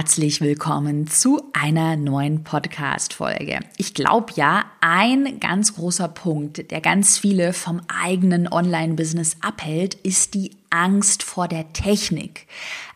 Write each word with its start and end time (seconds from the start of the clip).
herzlich 0.00 0.40
willkommen 0.40 1.08
zu 1.08 1.42
einer 1.52 1.94
neuen 1.94 2.42
Podcast-Folge. 2.42 3.60
Ich 3.76 3.92
glaube 3.92 4.32
ja, 4.34 4.64
ein 4.80 5.40
ganz 5.40 5.74
großer 5.74 6.08
Punkt, 6.08 6.70
der 6.70 6.80
ganz 6.80 7.18
viele 7.18 7.52
vom 7.52 7.82
eigenen 8.02 8.50
Online-Business 8.50 9.36
abhält, 9.42 9.92
ist 9.92 10.32
die 10.32 10.56
Angst 10.70 11.22
vor 11.22 11.48
der 11.48 11.74
Technik. 11.74 12.46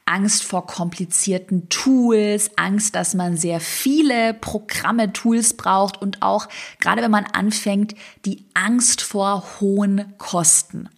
Angst 0.07 0.45
vor 0.45 0.67
komplizierten 0.67 1.69
Tools, 1.69 2.53
Angst, 2.57 2.95
dass 2.95 3.13
man 3.13 3.37
sehr 3.37 3.61
viele 3.61 4.33
Programme, 4.33 5.13
Tools 5.13 5.59
braucht 5.59 6.01
und 6.01 6.23
auch, 6.23 6.49
gerade 6.81 7.03
wenn 7.03 7.11
man 7.11 7.27
anfängt, 7.27 7.95
die 8.25 8.47
Angst 8.55 9.03
vor 9.03 9.45
hohen 9.61 10.15
Kosten. 10.17 10.89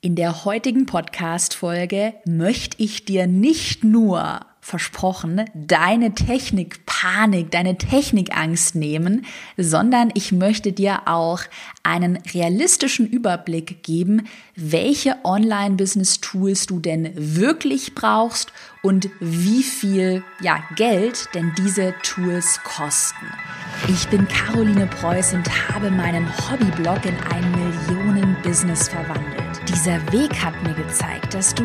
In 0.00 0.16
der 0.16 0.44
heutigen 0.44 0.86
Podcast-Folge 0.86 2.14
möchte 2.24 2.82
ich 2.82 3.04
dir 3.04 3.28
nicht 3.28 3.84
nur 3.84 4.40
versprochen, 4.64 5.44
deine 5.54 6.14
Technikpanik, 6.14 7.50
deine 7.50 7.76
Technikangst 7.78 8.76
nehmen, 8.76 9.26
sondern 9.56 10.12
ich 10.14 10.30
möchte 10.30 10.72
dir 10.72 11.02
auch 11.06 11.40
einen 11.82 12.16
realistischen 12.32 13.08
Überblick 13.08 13.82
geben, 13.82 14.28
welche 14.54 15.16
Online-Business-Tools 15.24 16.66
du 16.66 16.78
denn 16.78 17.12
wirklich 17.16 17.96
brauchst 17.96 18.52
und 18.82 19.10
wie 19.18 19.64
viel 19.64 20.22
ja, 20.40 20.62
Geld 20.76 21.28
denn 21.34 21.52
diese 21.58 21.92
Tools 22.04 22.60
kosten. 22.62 23.26
Ich 23.88 24.06
bin 24.08 24.28
Caroline 24.28 24.86
Preuß 24.86 25.34
und 25.34 25.70
habe 25.70 25.90
meinen 25.90 26.28
Hobbyblog 26.48 27.04
in 27.04 27.16
ein 27.32 27.50
Millionen-Business 27.50 28.88
verwandelt. 28.88 29.60
Dieser 29.68 30.00
Weg 30.12 30.32
hat 30.44 30.54
mir 30.62 30.74
gezeigt, 30.74 31.34
dass 31.34 31.52
du 31.52 31.64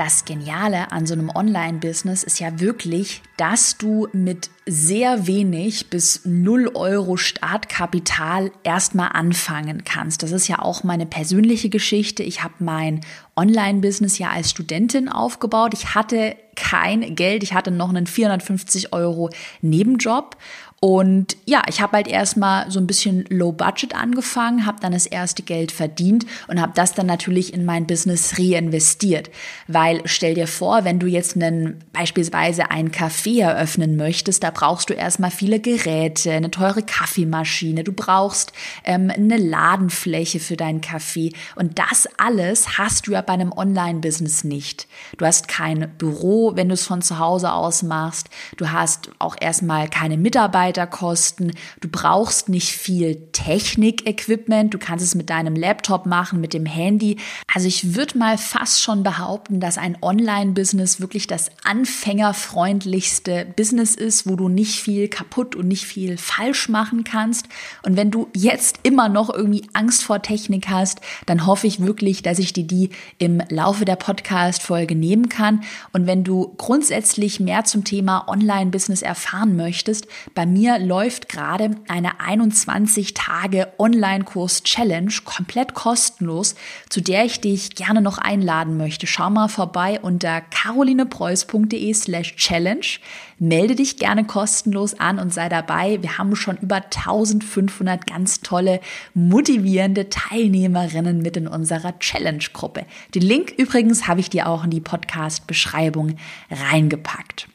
Das 0.00 0.24
Geniale 0.24 0.92
an 0.92 1.04
so 1.04 1.12
einem 1.12 1.28
Online-Business 1.28 2.24
ist 2.24 2.40
ja 2.40 2.58
wirklich, 2.58 3.20
dass 3.36 3.76
du 3.76 4.08
mit 4.14 4.48
sehr 4.64 5.26
wenig 5.26 5.90
bis 5.90 6.22
0 6.24 6.70
Euro 6.72 7.18
Startkapital 7.18 8.50
erstmal 8.62 9.10
anfangen 9.12 9.84
kannst. 9.84 10.22
Das 10.22 10.32
ist 10.32 10.48
ja 10.48 10.60
auch 10.60 10.84
meine 10.84 11.04
persönliche 11.04 11.68
Geschichte. 11.68 12.22
Ich 12.22 12.42
habe 12.42 12.54
mein 12.60 13.02
Online-Business 13.36 14.16
ja 14.16 14.30
als 14.30 14.50
Studentin 14.50 15.10
aufgebaut. 15.10 15.74
Ich 15.74 15.94
hatte 15.94 16.34
kein 16.56 17.14
Geld. 17.14 17.42
Ich 17.42 17.52
hatte 17.52 17.70
noch 17.70 17.90
einen 17.90 18.06
450 18.06 18.94
Euro 18.94 19.28
Nebenjob 19.60 20.38
und 20.82 21.36
ja, 21.44 21.62
ich 21.68 21.82
habe 21.82 21.98
halt 21.98 22.08
erstmal 22.08 22.70
so 22.70 22.80
ein 22.80 22.86
bisschen 22.86 23.26
low 23.28 23.52
budget 23.52 23.94
angefangen, 23.94 24.64
habe 24.64 24.80
dann 24.80 24.92
das 24.92 25.04
erste 25.04 25.42
Geld 25.42 25.72
verdient 25.72 26.24
und 26.48 26.58
habe 26.58 26.72
das 26.74 26.94
dann 26.94 27.04
natürlich 27.04 27.52
in 27.52 27.66
mein 27.66 27.86
Business 27.86 28.38
reinvestiert. 28.38 29.28
Weil 29.68 30.00
stell 30.06 30.32
dir 30.32 30.46
vor, 30.46 30.84
wenn 30.84 30.98
du 30.98 31.06
jetzt 31.06 31.36
einen 31.36 31.84
beispielsweise 31.92 32.70
ein 32.70 32.90
Café 32.90 33.42
eröffnen 33.42 33.96
möchtest, 33.96 34.42
da 34.42 34.50
brauchst 34.50 34.88
du 34.88 34.94
erstmal 34.94 35.30
viele 35.30 35.60
Geräte, 35.60 36.32
eine 36.32 36.50
teure 36.50 36.82
Kaffeemaschine, 36.82 37.84
du 37.84 37.92
brauchst 37.92 38.54
ähm, 38.84 39.10
eine 39.14 39.36
Ladenfläche 39.36 40.40
für 40.40 40.56
dein 40.56 40.80
Café 40.80 41.34
und 41.56 41.78
das 41.78 42.08
alles 42.16 42.78
hast 42.78 43.06
du 43.06 43.12
ja 43.12 43.20
bei 43.20 43.34
einem 43.34 43.52
Online-Business 43.52 44.44
nicht. 44.44 44.88
Du 45.18 45.26
hast 45.26 45.46
kein 45.46 45.90
Büro, 45.98 46.56
wenn 46.56 46.68
du 46.68 46.74
es 46.74 46.86
von 46.86 47.02
zu 47.02 47.18
Hause 47.18 47.52
aus 47.52 47.82
machst. 47.82 48.30
Du 48.56 48.70
hast 48.72 49.10
auch 49.18 49.36
erstmal 49.38 49.86
keine 49.90 50.16
Mitarbeiter 50.16 50.69
Mitarbeiterkosten. 50.70 51.52
Du 51.80 51.88
brauchst 51.88 52.48
nicht 52.48 52.72
viel 52.72 53.16
Technik-Equipment. 53.32 54.72
Du 54.72 54.78
kannst 54.78 55.04
es 55.04 55.14
mit 55.14 55.30
deinem 55.30 55.56
Laptop 55.56 56.06
machen, 56.06 56.40
mit 56.40 56.54
dem 56.54 56.66
Handy. 56.66 57.18
Also 57.52 57.66
ich 57.66 57.94
würde 57.94 58.18
mal 58.18 58.38
fast 58.38 58.82
schon 58.82 59.02
behaupten, 59.02 59.60
dass 59.60 59.78
ein 59.78 59.96
Online-Business 60.00 61.00
wirklich 61.00 61.26
das 61.26 61.50
anfängerfreundlichste 61.64 63.46
Business 63.56 63.94
ist, 63.94 64.28
wo 64.28 64.36
du 64.36 64.48
nicht 64.48 64.80
viel 64.80 65.08
kaputt 65.08 65.56
und 65.56 65.68
nicht 65.68 65.84
viel 65.84 66.16
falsch 66.16 66.68
machen 66.68 67.04
kannst. 67.04 67.46
Und 67.82 67.96
wenn 67.96 68.10
du 68.10 68.28
jetzt 68.34 68.80
immer 68.82 69.08
noch 69.08 69.30
irgendwie 69.30 69.68
Angst 69.72 70.02
vor 70.04 70.22
Technik 70.22 70.68
hast, 70.68 71.00
dann 71.26 71.46
hoffe 71.46 71.66
ich 71.66 71.80
wirklich, 71.80 72.22
dass 72.22 72.38
ich 72.38 72.52
dir 72.52 72.64
die 72.64 72.90
im 73.18 73.42
Laufe 73.48 73.84
der 73.84 73.96
Podcast-Folge 73.96 74.94
nehmen 74.94 75.28
kann. 75.28 75.62
Und 75.92 76.06
wenn 76.06 76.24
du 76.24 76.54
grundsätzlich 76.56 77.40
mehr 77.40 77.64
zum 77.64 77.84
Thema 77.84 78.28
Online-Business 78.28 79.02
erfahren 79.02 79.56
möchtest, 79.56 80.06
bei 80.34 80.46
mir 80.46 80.59
mir 80.60 80.78
läuft 80.78 81.30
gerade 81.30 81.70
eine 81.88 82.20
21 82.20 83.14
Tage 83.14 83.72
Online-Kurs 83.78 84.62
Challenge 84.62 85.10
komplett 85.24 85.72
kostenlos, 85.72 86.54
zu 86.90 87.00
der 87.00 87.24
ich 87.24 87.40
dich 87.40 87.76
gerne 87.76 88.02
noch 88.02 88.18
einladen 88.18 88.76
möchte. 88.76 89.06
Schau 89.06 89.30
mal 89.30 89.48
vorbei 89.48 89.98
unter 90.02 90.42
carolinepreuß.de 90.42 91.94
slash 91.94 92.36
challenge. 92.36 92.98
Melde 93.38 93.74
dich 93.74 93.96
gerne 93.96 94.26
kostenlos 94.26 95.00
an 95.00 95.18
und 95.18 95.32
sei 95.32 95.48
dabei. 95.48 96.02
Wir 96.02 96.18
haben 96.18 96.36
schon 96.36 96.58
über 96.58 96.76
1500 96.76 98.06
ganz 98.06 98.42
tolle, 98.42 98.80
motivierende 99.14 100.10
Teilnehmerinnen 100.10 101.22
mit 101.22 101.38
in 101.38 101.48
unserer 101.48 101.98
Challenge-Gruppe. 101.98 102.84
Den 103.14 103.22
Link 103.22 103.54
übrigens 103.56 104.06
habe 104.08 104.20
ich 104.20 104.28
dir 104.28 104.46
auch 104.46 104.64
in 104.64 104.70
die 104.70 104.82
Podcast-Beschreibung 104.82 106.16
reingepackt. 106.50 107.48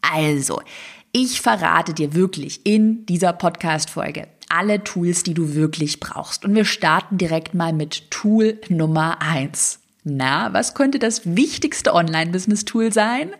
Also, 0.00 0.60
ich 1.16 1.40
verrate 1.40 1.94
dir 1.94 2.12
wirklich 2.12 2.66
in 2.66 3.06
dieser 3.06 3.32
Podcast-Folge 3.32 4.26
alle 4.48 4.84
Tools, 4.84 5.22
die 5.22 5.34
du 5.34 5.54
wirklich 5.54 6.00
brauchst. 6.00 6.44
Und 6.44 6.54
wir 6.54 6.64
starten 6.64 7.18
direkt 7.18 7.54
mal 7.54 7.72
mit 7.72 8.10
Tool 8.10 8.60
Nummer 8.68 9.22
eins. 9.22 9.80
Na, 10.06 10.52
was 10.52 10.74
könnte 10.74 10.98
das 10.98 11.22
wichtigste 11.24 11.94
Online-Business-Tool 11.94 12.92
sein? 12.92 13.30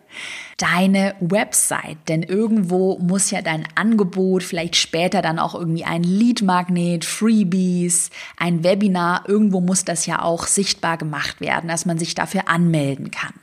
Deine 0.56 1.14
Website, 1.20 1.98
denn 2.08 2.22
irgendwo 2.22 2.98
muss 2.98 3.30
ja 3.30 3.42
dein 3.42 3.68
Angebot, 3.74 4.42
vielleicht 4.42 4.76
später 4.76 5.20
dann 5.20 5.38
auch 5.38 5.54
irgendwie 5.54 5.84
ein 5.84 6.02
Lead-Magnet, 6.02 7.04
Freebies, 7.04 8.08
ein 8.38 8.64
Webinar, 8.64 9.24
irgendwo 9.28 9.60
muss 9.60 9.84
das 9.84 10.06
ja 10.06 10.22
auch 10.22 10.46
sichtbar 10.46 10.96
gemacht 10.96 11.42
werden, 11.42 11.68
dass 11.68 11.84
man 11.84 11.98
sich 11.98 12.14
dafür 12.14 12.48
anmelden 12.48 13.10
kann. 13.10 13.34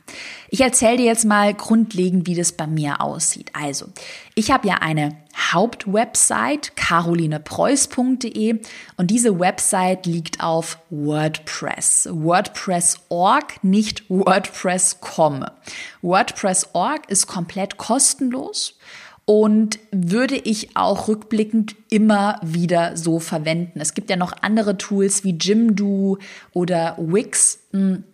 Ich 0.48 0.60
erzähle 0.60 0.96
dir 0.96 1.06
jetzt 1.06 1.24
mal 1.24 1.54
grundlegend, 1.54 2.26
wie 2.26 2.34
das 2.34 2.50
bei 2.50 2.66
mir 2.66 3.00
aussieht. 3.00 3.52
Also, 3.54 3.86
ich 4.34 4.50
habe 4.50 4.66
ja 4.66 4.76
eine 4.80 5.16
Hauptwebsite 5.36 6.72
carolinepreuß.de 6.76 8.60
und 8.96 9.10
diese 9.10 9.38
Website 9.38 10.06
liegt 10.06 10.42
auf 10.42 10.78
WordPress. 10.90 12.08
WordPress.org, 12.12 13.62
nicht 13.62 14.08
WordPress.com. 14.08 15.44
WordPress.org 16.02 17.08
ist 17.08 17.26
komplett 17.26 17.76
kostenlos 17.76 18.78
und 19.24 19.78
würde 19.90 20.36
ich 20.36 20.76
auch 20.76 21.08
rückblickend 21.08 21.76
immer 21.90 22.40
wieder 22.42 22.96
so 22.96 23.20
verwenden. 23.20 23.80
Es 23.80 23.94
gibt 23.94 24.10
ja 24.10 24.16
noch 24.16 24.34
andere 24.42 24.76
Tools 24.78 25.24
wie 25.24 25.36
Jimdo 25.38 26.18
oder 26.52 26.96
Wix. 26.98 27.60
Hm, 27.72 28.04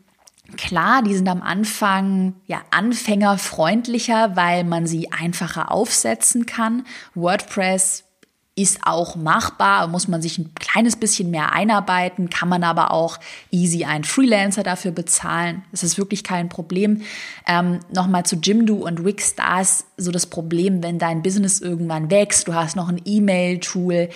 Klar, 0.56 1.02
die 1.02 1.14
sind 1.14 1.28
am 1.28 1.42
Anfang 1.42 2.34
ja 2.46 2.62
anfängerfreundlicher, 2.70 4.34
weil 4.34 4.64
man 4.64 4.86
sie 4.86 5.12
einfacher 5.12 5.70
aufsetzen 5.70 6.46
kann. 6.46 6.86
WordPress 7.14 8.04
ist 8.58 8.80
auch 8.82 9.14
machbar, 9.14 9.86
muss 9.86 10.08
man 10.08 10.20
sich 10.20 10.36
ein 10.38 10.52
kleines 10.54 10.96
bisschen 10.96 11.30
mehr 11.30 11.52
einarbeiten, 11.52 12.28
kann 12.28 12.48
man 12.48 12.64
aber 12.64 12.90
auch 12.90 13.18
easy 13.52 13.84
einen 13.84 14.02
Freelancer 14.02 14.64
dafür 14.64 14.90
bezahlen. 14.90 15.64
Das 15.70 15.84
ist 15.84 15.96
wirklich 15.96 16.24
kein 16.24 16.48
Problem. 16.48 17.02
Ähm, 17.46 17.78
Nochmal 17.92 18.26
zu 18.26 18.36
Jimdo 18.36 18.74
und 18.74 19.04
Wix, 19.04 19.36
da 19.36 19.60
ist 19.60 19.86
so 19.96 20.10
das 20.10 20.26
Problem, 20.26 20.82
wenn 20.82 20.98
dein 20.98 21.22
Business 21.22 21.60
irgendwann 21.60 22.10
wächst, 22.10 22.48
du 22.48 22.54
hast 22.54 22.74
noch 22.74 22.88
ein 22.88 23.00
E-Mail-Tool, 23.04 24.08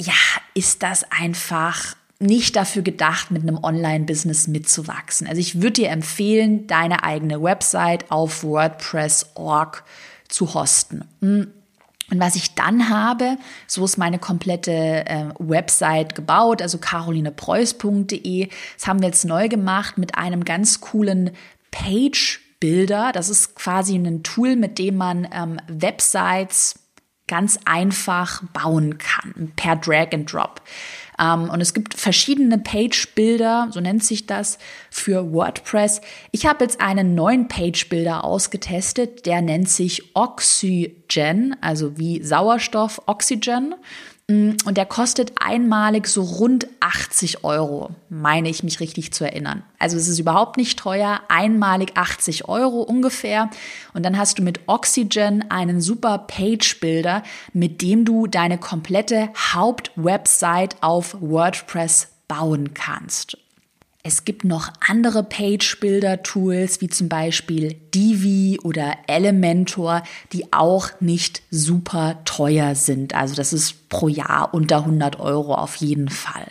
ja, 0.00 0.12
ist 0.54 0.84
das 0.84 1.04
einfach 1.10 1.96
nicht 2.24 2.56
dafür 2.56 2.82
gedacht, 2.82 3.30
mit 3.30 3.42
einem 3.42 3.62
Online-Business 3.62 4.48
mitzuwachsen. 4.48 5.26
Also 5.26 5.40
ich 5.40 5.56
würde 5.56 5.72
dir 5.72 5.90
empfehlen, 5.90 6.66
deine 6.66 7.04
eigene 7.04 7.42
Website 7.42 8.10
auf 8.10 8.42
WordPress.org 8.42 9.84
zu 10.28 10.54
hosten. 10.54 11.04
Hm. 11.20 11.52
Und 12.10 12.20
was 12.20 12.36
ich 12.36 12.54
dann 12.54 12.90
habe, 12.90 13.38
so 13.66 13.84
ist 13.84 13.96
meine 13.96 14.18
komplette 14.18 14.72
äh, 14.72 15.24
Website 15.38 16.14
gebaut, 16.14 16.60
also 16.60 16.78
carolinepreuß.de. 16.78 18.48
Das 18.76 18.86
haben 18.86 19.00
wir 19.00 19.08
jetzt 19.08 19.24
neu 19.24 19.48
gemacht 19.48 19.96
mit 19.96 20.16
einem 20.16 20.44
ganz 20.44 20.80
coolen 20.80 21.30
Page 21.70 22.40
Builder. 22.60 23.10
Das 23.12 23.30
ist 23.30 23.54
quasi 23.56 23.96
ein 23.96 24.22
Tool, 24.22 24.56
mit 24.56 24.78
dem 24.78 24.96
man 24.96 25.26
ähm, 25.32 25.58
Websites 25.66 26.74
ganz 27.26 27.58
einfach 27.64 28.42
bauen 28.52 28.98
kann 28.98 29.52
per 29.56 29.76
Drag 29.76 30.12
and 30.12 30.30
Drop. 30.30 30.60
Ähm, 31.18 31.50
und 31.50 31.60
es 31.60 31.74
gibt 31.74 31.94
verschiedene 31.94 32.58
Page-Builder, 32.58 33.68
so 33.70 33.80
nennt 33.80 34.04
sich 34.04 34.26
das, 34.26 34.58
für 34.90 35.32
WordPress. 35.32 36.00
Ich 36.30 36.46
habe 36.46 36.64
jetzt 36.64 36.80
einen 36.80 37.14
neuen 37.14 37.48
Page-Builder 37.48 38.24
ausgetestet, 38.24 39.26
der 39.26 39.42
nennt 39.42 39.68
sich 39.68 40.14
Oxygen, 40.14 41.56
also 41.60 41.98
wie 41.98 42.22
Sauerstoff, 42.22 43.02
Oxygen. 43.06 43.74
Mm, 44.28 44.52
und 44.64 44.76
der 44.78 44.86
kostet 44.86 45.32
einmalig 45.36 46.06
so 46.06 46.22
rund 46.22 46.66
80 46.80 47.44
Euro, 47.44 47.90
meine 48.08 48.48
ich 48.48 48.62
mich 48.62 48.80
richtig 48.80 49.12
zu 49.12 49.24
erinnern. 49.24 49.62
Also 49.78 49.98
es 49.98 50.08
ist 50.08 50.18
überhaupt 50.18 50.56
nicht 50.56 50.78
teuer, 50.78 51.20
einmalig 51.28 51.92
80 51.96 52.48
Euro 52.48 52.80
ungefähr. 52.80 53.50
Und 53.92 54.04
dann 54.04 54.16
hast 54.16 54.38
du 54.38 54.42
mit 54.42 54.60
Oxygen 54.66 55.50
einen 55.50 55.82
super 55.82 56.18
Page-Builder, 56.18 57.22
mit 57.52 57.82
dem 57.82 58.06
du 58.06 58.26
deine 58.26 58.56
komplette 58.56 59.28
Hauptwebsite 59.52 60.76
auf 60.80 61.16
WordPress 61.20 62.08
bauen 62.26 62.72
kannst. 62.72 63.36
Es 64.06 64.26
gibt 64.26 64.44
noch 64.44 64.70
andere 64.86 65.22
Page-Builder-Tools, 65.22 66.82
wie 66.82 66.88
zum 66.88 67.08
Beispiel 67.08 67.76
Divi 67.94 68.60
oder 68.62 68.98
Elementor, 69.06 70.02
die 70.34 70.52
auch 70.52 70.90
nicht 71.00 71.40
super 71.50 72.18
teuer 72.26 72.74
sind. 72.74 73.14
Also 73.14 73.34
das 73.34 73.54
ist 73.54 73.88
pro 73.88 74.08
Jahr 74.08 74.52
unter 74.52 74.80
100 74.80 75.18
Euro 75.20 75.54
auf 75.54 75.76
jeden 75.76 76.10
Fall. 76.10 76.46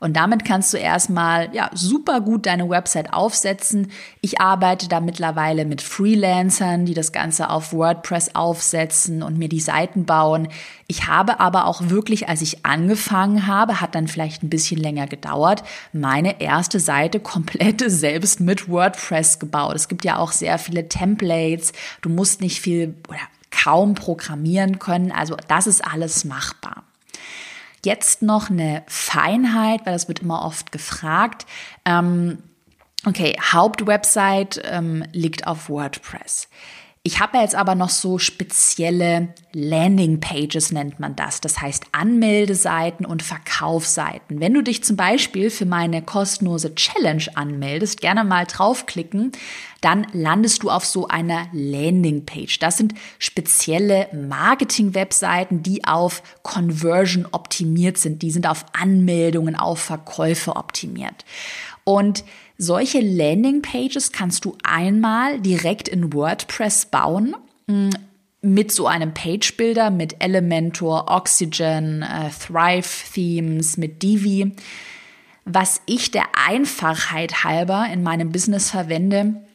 Und 0.00 0.16
damit 0.16 0.44
kannst 0.44 0.72
du 0.72 0.76
erstmal 0.76 1.54
ja, 1.54 1.70
super 1.72 2.20
gut 2.20 2.46
deine 2.46 2.68
Website 2.68 3.12
aufsetzen. 3.12 3.90
Ich 4.20 4.40
arbeite 4.40 4.88
da 4.88 5.00
mittlerweile 5.00 5.64
mit 5.64 5.82
Freelancern, 5.82 6.86
die 6.86 6.94
das 6.94 7.12
Ganze 7.12 7.50
auf 7.50 7.72
WordPress 7.72 8.34
aufsetzen 8.34 9.22
und 9.22 9.38
mir 9.38 9.48
die 9.48 9.60
Seiten 9.60 10.04
bauen. 10.04 10.48
Ich 10.86 11.06
habe 11.06 11.40
aber 11.40 11.66
auch 11.66 11.88
wirklich, 11.88 12.28
als 12.28 12.42
ich 12.42 12.64
angefangen 12.64 13.46
habe, 13.46 13.80
hat 13.80 13.94
dann 13.94 14.08
vielleicht 14.08 14.42
ein 14.42 14.50
bisschen 14.50 14.80
länger 14.80 15.06
gedauert, 15.06 15.64
meine 15.92 16.40
erste 16.40 16.78
Seite 16.80 17.20
komplett 17.26 17.82
selbst 17.86 18.40
mit 18.40 18.68
WordPress 18.68 19.38
gebaut. 19.38 19.76
Es 19.76 19.88
gibt 19.88 20.04
ja 20.04 20.18
auch 20.18 20.32
sehr 20.32 20.58
viele 20.58 20.88
Templates. 20.88 21.72
Du 22.02 22.08
musst 22.08 22.40
nicht 22.40 22.60
viel 22.60 22.94
oder 23.08 23.18
kaum 23.50 23.94
programmieren 23.94 24.78
können. 24.78 25.12
Also 25.12 25.36
das 25.48 25.66
ist 25.66 25.84
alles 25.84 26.24
machbar. 26.24 26.84
Jetzt 27.86 28.20
noch 28.20 28.50
eine 28.50 28.82
Feinheit, 28.88 29.86
weil 29.86 29.92
das 29.92 30.08
wird 30.08 30.18
immer 30.18 30.44
oft 30.44 30.72
gefragt. 30.72 31.46
Ähm, 31.84 32.42
okay, 33.06 33.36
Hauptwebsite 33.40 34.60
ähm, 34.64 35.04
liegt 35.12 35.46
auf 35.46 35.68
WordPress. 35.68 36.48
Ich 37.06 37.20
habe 37.20 37.38
jetzt 37.38 37.54
aber 37.54 37.76
noch 37.76 37.90
so 37.90 38.18
spezielle 38.18 39.28
Landing 39.52 40.18
Pages 40.18 40.72
nennt 40.72 40.98
man 40.98 41.14
das. 41.14 41.40
Das 41.40 41.60
heißt 41.60 41.84
Anmeldeseiten 41.92 43.06
und 43.06 43.22
Verkaufsseiten. 43.22 44.40
Wenn 44.40 44.52
du 44.54 44.60
dich 44.60 44.82
zum 44.82 44.96
Beispiel 44.96 45.50
für 45.50 45.66
meine 45.66 46.02
kostenlose 46.02 46.74
Challenge 46.74 47.22
anmeldest, 47.36 48.00
gerne 48.00 48.24
mal 48.24 48.44
draufklicken, 48.44 49.30
dann 49.82 50.08
landest 50.14 50.64
du 50.64 50.70
auf 50.70 50.84
so 50.84 51.06
einer 51.06 51.46
Landing 51.52 52.26
Page. 52.26 52.58
Das 52.58 52.76
sind 52.76 52.94
spezielle 53.20 54.08
Marketing-Webseiten, 54.12 55.62
die 55.62 55.84
auf 55.84 56.24
Conversion 56.42 57.28
optimiert 57.30 57.98
sind. 57.98 58.20
Die 58.22 58.32
sind 58.32 58.48
auf 58.48 58.66
Anmeldungen, 58.72 59.54
auf 59.54 59.78
Verkäufe 59.78 60.56
optimiert. 60.56 61.24
Und 61.84 62.24
solche 62.58 63.00
Landingpages 63.00 64.12
kannst 64.12 64.44
du 64.44 64.56
einmal 64.62 65.40
direkt 65.40 65.88
in 65.88 66.12
WordPress 66.12 66.86
bauen 66.86 67.34
mm, 67.66 67.90
mit 68.42 68.72
so 68.72 68.86
einem 68.86 69.12
Page 69.12 69.56
Builder, 69.56 69.90
mit 69.90 70.16
Elementor, 70.20 71.06
Oxygen, 71.08 72.02
äh, 72.02 72.30
Thrive 72.30 73.12
Themes, 73.12 73.76
mit 73.76 74.02
Divi. 74.02 74.52
Was 75.44 75.80
ich 75.86 76.10
der 76.10 76.26
Einfachheit 76.46 77.44
halber 77.44 77.86
in 77.92 78.02
meinem 78.02 78.30
Business 78.32 78.70
verwende, 78.70 79.45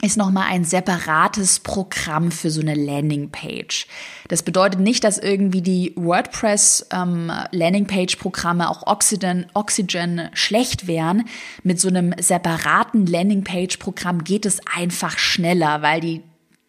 ist 0.00 0.16
nochmal 0.16 0.46
ein 0.48 0.64
separates 0.64 1.58
Programm 1.58 2.30
für 2.30 2.50
so 2.50 2.60
eine 2.60 2.74
Landingpage. 2.74 3.88
Das 4.28 4.44
bedeutet 4.44 4.78
nicht, 4.78 5.02
dass 5.02 5.18
irgendwie 5.18 5.60
die 5.60 5.92
WordPress 5.96 6.86
ähm, 6.92 7.32
auch 7.32 8.86
Oxygen, 8.86 9.46
Oxygen 9.54 10.28
schlecht 10.34 10.86
wären. 10.86 11.24
Mit 11.64 11.80
so 11.80 11.88
einem 11.88 12.14
separaten 12.16 13.06
Landingpage-Programm 13.06 14.22
geht 14.22 14.46
es 14.46 14.60
einfach 14.72 15.18
schneller, 15.18 15.82
weil 15.82 16.00
die 16.00 16.22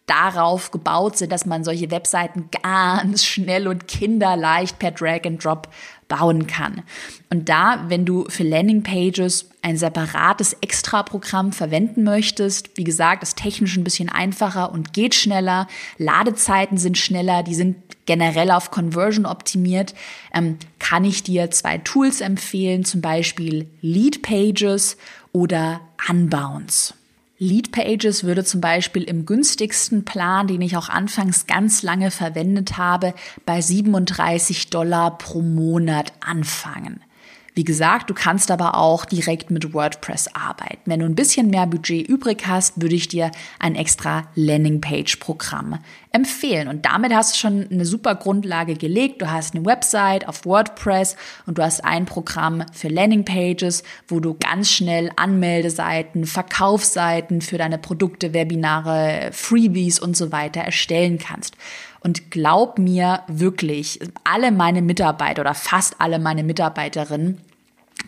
darauf 0.06 0.72
gebaut 0.72 1.18
sind, 1.18 1.30
dass 1.30 1.46
man 1.46 1.62
solche 1.62 1.92
Webseiten 1.92 2.48
ganz 2.62 3.24
schnell 3.24 3.68
und 3.68 3.86
kinderleicht 3.86 4.80
per 4.80 4.90
Drag 4.90 5.24
and 5.24 5.44
Drop 5.44 5.68
bauen 6.10 6.46
kann. 6.46 6.82
Und 7.30 7.48
da, 7.48 7.86
wenn 7.88 8.04
du 8.04 8.26
für 8.28 8.42
Landingpages 8.42 9.48
ein 9.62 9.78
separates 9.78 10.54
Extra-Programm 10.60 11.52
verwenden 11.52 12.02
möchtest, 12.02 12.76
wie 12.76 12.84
gesagt, 12.84 13.22
ist 13.22 13.38
technisch 13.38 13.76
ein 13.76 13.84
bisschen 13.84 14.10
einfacher 14.10 14.72
und 14.72 14.92
geht 14.92 15.14
schneller, 15.14 15.66
Ladezeiten 15.96 16.76
sind 16.76 16.98
schneller, 16.98 17.42
die 17.42 17.54
sind 17.54 17.76
generell 18.04 18.50
auf 18.50 18.70
Conversion 18.70 19.24
optimiert, 19.24 19.94
ähm, 20.34 20.58
kann 20.78 21.04
ich 21.04 21.22
dir 21.22 21.50
zwei 21.50 21.78
Tools 21.78 22.20
empfehlen, 22.20 22.84
zum 22.84 23.00
Beispiel 23.00 23.70
Lead 23.80 24.22
Pages 24.22 24.96
oder 25.32 25.80
Unbounce. 26.08 26.94
Lead 27.42 27.72
Pages 27.72 28.24
würde 28.24 28.44
zum 28.44 28.60
Beispiel 28.60 29.02
im 29.02 29.24
günstigsten 29.24 30.04
Plan, 30.04 30.46
den 30.46 30.60
ich 30.60 30.76
auch 30.76 30.90
anfangs 30.90 31.46
ganz 31.46 31.82
lange 31.82 32.10
verwendet 32.10 32.76
habe, 32.76 33.14
bei 33.46 33.62
37 33.62 34.68
Dollar 34.68 35.16
pro 35.16 35.40
Monat 35.40 36.12
anfangen. 36.20 37.00
Wie 37.60 37.64
gesagt, 37.64 38.08
du 38.08 38.14
kannst 38.14 38.50
aber 38.50 38.78
auch 38.78 39.04
direkt 39.04 39.50
mit 39.50 39.74
WordPress 39.74 40.28
arbeiten. 40.32 40.80
Wenn 40.86 41.00
du 41.00 41.04
ein 41.04 41.14
bisschen 41.14 41.50
mehr 41.50 41.66
Budget 41.66 42.08
übrig 42.08 42.44
hast, 42.46 42.80
würde 42.80 42.94
ich 42.94 43.06
dir 43.06 43.30
ein 43.58 43.74
extra 43.74 44.28
Landingpage-Programm 44.34 45.78
empfehlen. 46.10 46.68
Und 46.68 46.86
damit 46.86 47.14
hast 47.14 47.34
du 47.34 47.38
schon 47.38 47.68
eine 47.70 47.84
super 47.84 48.14
Grundlage 48.14 48.76
gelegt. 48.76 49.20
Du 49.20 49.30
hast 49.30 49.54
eine 49.54 49.66
Website 49.66 50.26
auf 50.26 50.46
WordPress 50.46 51.16
und 51.44 51.58
du 51.58 51.62
hast 51.62 51.84
ein 51.84 52.06
Programm 52.06 52.64
für 52.72 52.88
Landingpages, 52.88 53.82
wo 54.08 54.20
du 54.20 54.38
ganz 54.40 54.70
schnell 54.70 55.10
Anmeldeseiten, 55.16 56.24
Verkaufsseiten 56.24 57.42
für 57.42 57.58
deine 57.58 57.76
Produkte, 57.76 58.32
Webinare, 58.32 59.28
Freebies 59.32 60.00
und 60.00 60.16
so 60.16 60.32
weiter 60.32 60.62
erstellen 60.62 61.18
kannst. 61.18 61.58
Und 62.02 62.30
glaub 62.30 62.78
mir 62.78 63.20
wirklich, 63.28 64.00
alle 64.24 64.50
meine 64.50 64.80
Mitarbeiter 64.80 65.42
oder 65.42 65.52
fast 65.52 65.96
alle 65.98 66.18
meine 66.18 66.42
Mitarbeiterinnen 66.42 67.49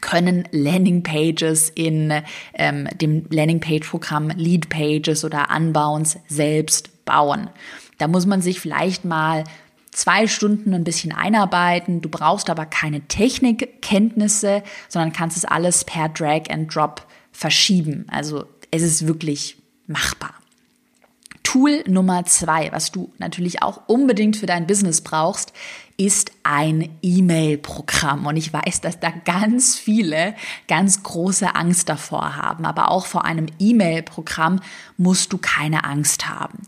können 0.01 0.49
Landingpages 0.51 1.71
in 1.75 2.13
ähm, 2.55 2.89
dem 3.01 3.27
Landingpage-Programm 3.31 4.31
Lead 4.31 4.69
Pages 4.69 5.25
oder 5.25 5.49
Unbounce 5.55 6.19
selbst 6.29 7.05
bauen. 7.05 7.51
Da 7.99 8.09
muss 8.09 8.27
man 8.27 8.43
sich 8.43 8.61
vielleicht 8.61 9.05
mal 9.05 9.45
zwei 9.93 10.27
Stunden 10.27 10.75
ein 10.75 10.85
bisschen 10.85 11.13
einarbeiten. 11.13 12.01
Du 12.01 12.09
brauchst 12.09 12.51
aber 12.51 12.67
keine 12.67 13.03
Technikkenntnisse, 13.03 14.63
sondern 14.89 15.13
kannst 15.13 15.37
es 15.37 15.45
alles 15.45 15.85
per 15.85 16.09
Drag 16.09 16.51
and 16.51 16.75
Drop 16.75 17.07
verschieben. 17.31 18.07
Also 18.11 18.45
es 18.71 18.83
ist 18.83 19.07
wirklich 19.07 19.57
machbar. 19.87 20.35
Tool 21.43 21.83
Nummer 21.87 22.25
zwei, 22.25 22.71
was 22.73 22.93
du 22.93 23.13
natürlich 23.19 23.63
auch 23.63 23.83
unbedingt 23.87 24.37
für 24.37 24.47
dein 24.47 24.67
Business 24.67 25.01
brauchst, 25.01 25.53
ist 25.97 26.33
ein 26.43 26.89
E-Mail-Programm. 27.03 28.27
Und 28.27 28.37
ich 28.37 28.53
weiß, 28.53 28.81
dass 28.81 29.01
da 29.01 29.11
ganz 29.11 29.77
viele 29.77 30.35
ganz 30.69 31.03
große 31.03 31.55
Angst 31.55 31.89
davor 31.89 32.37
haben. 32.37 32.65
Aber 32.65 32.91
auch 32.91 33.07
vor 33.07 33.25
einem 33.25 33.47
E-Mail-Programm 33.59 34.61
musst 34.97 35.33
du 35.33 35.39
keine 35.39 35.85
Angst 35.85 36.29
haben. 36.29 36.63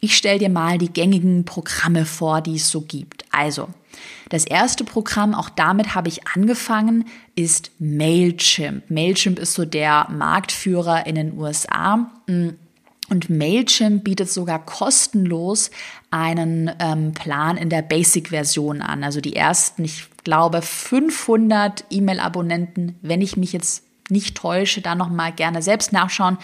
Ich 0.00 0.16
stelle 0.16 0.38
dir 0.38 0.48
mal 0.48 0.78
die 0.78 0.92
gängigen 0.92 1.44
Programme 1.44 2.06
vor, 2.06 2.40
die 2.40 2.56
es 2.56 2.70
so 2.70 2.80
gibt. 2.80 3.24
Also, 3.30 3.68
das 4.30 4.44
erste 4.44 4.84
Programm, 4.84 5.34
auch 5.34 5.50
damit 5.50 5.94
habe 5.94 6.08
ich 6.08 6.26
angefangen, 6.28 7.04
ist 7.34 7.72
Mailchimp. 7.78 8.90
Mailchimp 8.90 9.38
ist 9.38 9.54
so 9.54 9.64
der 9.64 10.08
Marktführer 10.08 11.06
in 11.06 11.16
den 11.16 11.36
USA. 11.36 12.10
Und 13.10 13.28
Mailchimp 13.28 14.04
bietet 14.04 14.30
sogar 14.30 14.64
kostenlos 14.64 15.72
einen 16.12 16.70
ähm, 16.78 17.12
Plan 17.12 17.56
in 17.56 17.68
der 17.68 17.82
Basic-Version 17.82 18.82
an. 18.82 19.02
Also 19.02 19.20
die 19.20 19.34
ersten, 19.34 19.84
ich 19.84 20.04
glaube, 20.22 20.62
500 20.62 21.84
E-Mail-Abonnenten, 21.90 22.96
wenn 23.02 23.20
ich 23.20 23.36
mich 23.36 23.52
jetzt 23.52 23.82
nicht 24.10 24.36
täusche, 24.36 24.80
da 24.80 24.94
nochmal 24.94 25.32
gerne 25.32 25.60
selbst 25.60 25.92
nachschauen. 25.92 26.38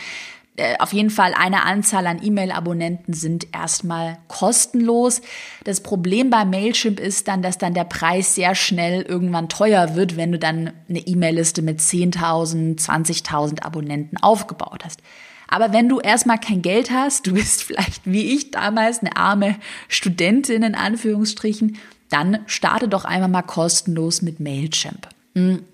Äh, 0.56 0.76
auf 0.78 0.92
jeden 0.92 1.10
Fall 1.10 1.34
eine 1.34 1.62
Anzahl 1.62 2.06
an 2.08 2.20
E-Mail-Abonnenten 2.20 3.12
sind 3.12 3.54
erstmal 3.54 4.18
kostenlos. 4.26 5.20
Das 5.62 5.80
Problem 5.80 6.30
bei 6.30 6.44
Mailchimp 6.44 6.98
ist 6.98 7.28
dann, 7.28 7.42
dass 7.42 7.58
dann 7.58 7.74
der 7.74 7.84
Preis 7.84 8.34
sehr 8.34 8.56
schnell 8.56 9.02
irgendwann 9.02 9.48
teuer 9.48 9.94
wird, 9.94 10.16
wenn 10.16 10.32
du 10.32 10.38
dann 10.40 10.72
eine 10.88 10.98
E-Mail-Liste 10.98 11.62
mit 11.62 11.78
10.000, 11.78 12.80
20.000 12.80 13.62
Abonnenten 13.62 14.16
aufgebaut 14.16 14.84
hast. 14.84 15.00
Aber 15.48 15.72
wenn 15.72 15.88
du 15.88 16.00
erstmal 16.00 16.38
kein 16.38 16.62
Geld 16.62 16.90
hast, 16.90 17.26
du 17.26 17.34
bist 17.34 17.62
vielleicht 17.62 18.02
wie 18.04 18.34
ich 18.34 18.50
damals 18.50 19.00
eine 19.00 19.16
arme 19.16 19.56
Studentin 19.88 20.62
in 20.62 20.74
Anführungsstrichen, 20.74 21.78
dann 22.10 22.38
starte 22.46 22.88
doch 22.88 23.04
einmal 23.04 23.28
mal 23.28 23.42
kostenlos 23.42 24.22
mit 24.22 24.40
Mailchimp. 24.40 25.08
Hm. 25.34 25.64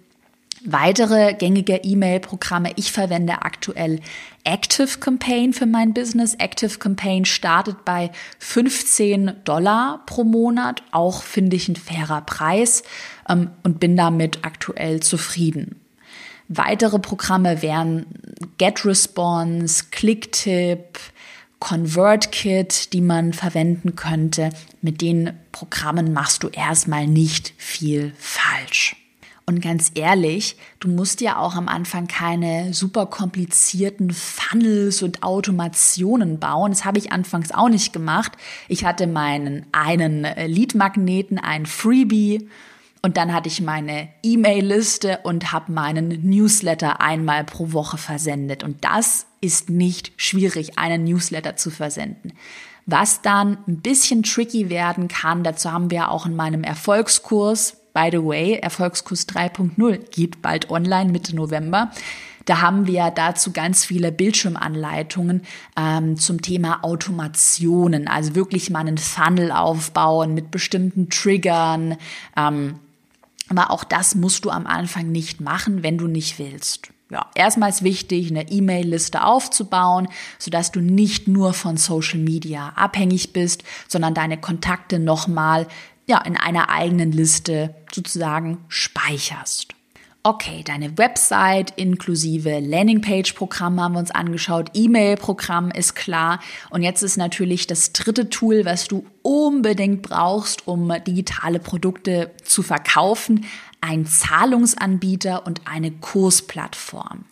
Weitere 0.65 1.35
gängige 1.35 1.81
E-Mail-Programme. 1.83 2.71
Ich 2.77 2.93
verwende 2.93 3.43
aktuell 3.43 3.99
Active 4.45 4.99
Campaign 4.99 5.53
für 5.53 5.67
mein 5.67 5.93
Business. 5.93 6.35
Active 6.35 6.79
Campaign 6.79 7.25
startet 7.25 7.85
bei 7.85 8.13
15 8.39 9.33
Dollar 9.45 10.03
pro 10.07 10.23
Monat. 10.23 10.85
Auch 10.93 11.25
finde 11.25 11.57
ich 11.57 11.69
ein 11.69 11.75
fairer 11.75 12.21
Preis 12.21 12.85
ähm, 13.29 13.51
und 13.65 13.81
bin 13.81 13.97
damit 13.97 14.45
aktuell 14.45 15.01
zufrieden. 15.01 15.82
Weitere 16.55 16.99
Programme 16.99 17.63
wären 17.63 18.05
GetResponse, 18.59 19.85
ClickTip, 19.91 20.99
ConvertKit, 21.61 22.93
die 22.93 23.01
man 23.01 23.33
verwenden 23.33 23.97
könnte. 23.97 24.51
Mit 24.83 25.01
den 25.01 25.33
Programmen 25.51 26.13
machst 26.13 26.43
du 26.43 26.49
erstmal 26.49 27.07
nicht 27.07 27.55
viel 27.57 28.13
falsch. 28.19 28.97
Und 29.47 29.63
ganz 29.63 29.93
ehrlich, 29.95 30.57
du 30.79 30.89
musst 30.89 31.23
ja 31.23 31.39
auch 31.39 31.55
am 31.55 31.69
Anfang 31.69 32.07
keine 32.07 32.75
super 32.75 33.07
komplizierten 33.07 34.11
Funnels 34.11 35.03
und 35.03 35.23
Automationen 35.23 36.39
bauen. 36.39 36.73
Das 36.73 36.85
habe 36.85 36.99
ich 36.99 37.13
anfangs 37.13 37.51
auch 37.51 37.71
nicht 37.71 37.95
gemacht. 37.95 38.33
Ich 38.69 38.85
hatte 38.85 39.07
meinen 39.07 39.65
einen 39.73 40.27
Lead-Magneten, 40.47 41.39
ein 41.39 41.65
Freebie 41.65 42.47
und 43.03 43.17
dann 43.17 43.33
hatte 43.33 43.49
ich 43.49 43.61
meine 43.61 44.09
E-Mail-Liste 44.23 45.21
und 45.25 45.53
habe 45.53 45.73
meinen 45.73 46.09
Newsletter 46.29 47.01
einmal 47.01 47.45
pro 47.45 47.73
Woche 47.73 47.99
versendet. 47.99 48.63
Und 48.63 48.85
das 48.85 49.27
ist 49.41 49.71
nicht 49.71 50.13
schwierig, 50.17 50.79
einen 50.79 51.05
Newsletter 51.05 51.57
zu 51.57 51.71
versenden. 51.71 52.33
Was 52.87 53.23
dann 53.23 53.59
ein 53.67 53.81
bisschen 53.81 54.23
tricky 54.23 54.71
werden 54.71 55.09
kann, 55.09 55.45
dazu 55.45 55.73
haben 55.73 55.91
wir 55.91 56.11
auch 56.11 56.27
in 56.27 56.37
meinem 56.37 56.65
Erfolgskurs 56.65 57.77
by 57.93 58.09
the 58.11 58.25
way, 58.25 58.55
Erfolgskurs 58.55 59.29
3.0 59.29 60.11
geht 60.11 60.43
bald 60.43 60.71
online 60.71 61.13
Mitte 61.13 61.35
November. 61.37 61.91
Da 62.45 62.61
haben 62.61 62.87
wir 62.87 63.11
dazu 63.11 63.53
ganz 63.53 63.85
viele 63.85 64.11
Bildschirmanleitungen 64.11 65.43
ähm, 65.77 66.17
zum 66.17 66.43
Thema 66.43 66.83
Automationen, 66.83 68.09
also 68.09 68.35
wirklich 68.35 68.69
mal 68.69 68.81
einen 68.81 68.99
Funnel 68.99 69.53
aufbauen 69.53 70.35
mit 70.35 70.51
bestimmten 70.51 71.09
Triggern. 71.09 71.97
Ähm, 72.37 72.81
aber 73.53 73.71
auch 73.71 73.85
das 73.85 74.15
musst 74.15 74.45
du 74.45 74.51
am 74.51 74.67
Anfang 74.67 75.13
nicht 75.13 75.41
machen, 75.41 75.83
wenn 75.83 75.99
du 75.99 76.07
nicht 76.07 76.39
willst. 76.39 76.89
Ja, 77.11 77.31
erstmal 77.35 77.69
ist 77.69 77.83
wichtig, 77.83 78.31
eine 78.31 78.51
E-Mail-Liste 78.51 79.23
aufzubauen, 79.25 80.09
sodass 80.39 80.73
du 80.73 80.81
nicht 80.81 81.29
nur 81.29 81.53
von 81.53 81.77
Social 81.77 82.19
Media 82.19 82.71
abhängig 82.71 83.35
bist, 83.35 83.65
sondern 83.87 84.15
deine 84.15 84.41
Kontakte 84.41 84.99
nochmal 84.99 85.67
ja, 86.07 86.19
in 86.23 86.39
einer 86.39 86.71
eigenen 86.71 87.13
Liste 87.13 87.75
sozusagen 87.93 88.65
speicherst. 88.69 89.75
Okay, 90.25 90.63
deine 90.65 90.99
Website 90.99 91.73
inklusive 91.75 92.61
Landingpage-Programm 92.61 93.81
haben 93.81 93.95
wir 93.95 93.99
uns 93.99 94.13
angeschaut, 94.13 94.71
E-Mail-Programm 94.73 95.73
ist 95.73 95.97
klar. 95.97 96.39
Und 96.71 96.85
jetzt 96.85 97.03
ist 97.03 97.17
natürlich 97.17 97.67
das 97.67 97.93
dritte 97.93 98.31
Tool, 98.31 98.65
was 98.65 98.87
du 98.87 99.05
unbedingt 99.23 100.03
brauchst, 100.03 100.69
um 100.69 100.93
digitale 101.05 101.59
Produkte 101.59 102.31
zu 102.45 102.63
verkaufen, 102.63 103.47
ein 103.81 104.07
Zahlungsanbieter 104.07 105.45
und 105.45 105.63
eine 105.65 105.91
Kursplattform. 105.91 107.25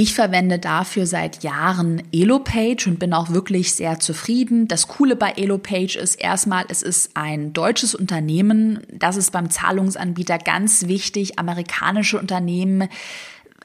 Ich 0.00 0.14
verwende 0.14 0.60
dafür 0.60 1.06
seit 1.06 1.42
Jahren 1.42 2.04
Elopage 2.12 2.86
und 2.86 3.00
bin 3.00 3.12
auch 3.12 3.30
wirklich 3.30 3.74
sehr 3.74 3.98
zufrieden. 3.98 4.68
Das 4.68 4.86
Coole 4.86 5.16
bei 5.16 5.32
Elopage 5.32 5.98
ist 5.98 6.14
erstmal, 6.14 6.66
es 6.68 6.82
ist 6.82 7.10
ein 7.14 7.52
deutsches 7.52 7.96
Unternehmen. 7.96 8.78
Das 8.92 9.16
ist 9.16 9.32
beim 9.32 9.50
Zahlungsanbieter 9.50 10.38
ganz 10.38 10.86
wichtig. 10.86 11.40
Amerikanische 11.40 12.16
Unternehmen 12.16 12.88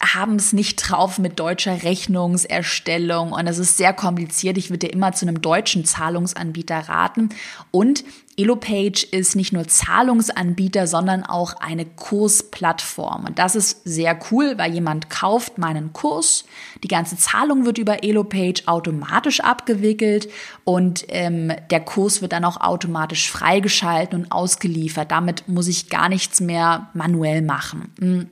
haben 0.04 0.36
es 0.36 0.54
nicht 0.54 0.76
drauf 0.78 1.18
mit 1.18 1.40
deutscher 1.40 1.84
Rechnungserstellung 1.84 3.32
und 3.32 3.48
es 3.48 3.58
ist 3.58 3.78
sehr 3.78 3.94
kompliziert. 3.94 4.58
Ich 4.58 4.70
würde 4.70 4.88
dir 4.88 4.94
immer 4.94 5.14
zu 5.14 5.26
einem 5.26 5.42
deutschen 5.42 5.86
Zahlungsanbieter 5.86 6.90
raten. 6.90 7.30
Und 7.72 8.04
Elopage 8.36 9.06
ist 9.12 9.36
nicht 9.36 9.54
nur 9.54 9.68
Zahlungsanbieter, 9.68 10.88
sondern 10.88 11.24
auch 11.24 11.54
eine 11.62 11.86
Kursplattform. 11.86 13.26
Und 13.26 13.38
das 13.38 13.56
ist 13.56 13.82
sehr 13.86 14.20
cool, 14.32 14.58
weil 14.58 14.74
jemand 14.74 15.10
kauft 15.10 15.58
meinen 15.58 15.94
Kurs. 15.94 16.46
Die 16.84 16.88
ganze 16.88 17.16
Zahlung 17.16 17.66
wird 17.66 17.78
über 17.78 18.04
Elopage 18.04 18.64
automatisch 18.66 19.40
abgewickelt 19.40 20.30
und 20.64 21.06
ähm, 21.10 21.54
der 21.70 21.82
Kurs 21.82 22.22
wird 22.22 22.34
dann 22.34 22.46
auch 22.46 22.60
automatisch 22.60 23.30
freigeschalten 23.30 24.24
und 24.24 24.32
ausgeliefert. 24.32 25.12
Damit 25.12 25.48
muss 25.48 25.68
ich 25.68 25.90
gar 25.90 26.10
nichts 26.10 26.42
mehr 26.42 26.90
manuell 26.94 27.44
machen. 27.44 28.30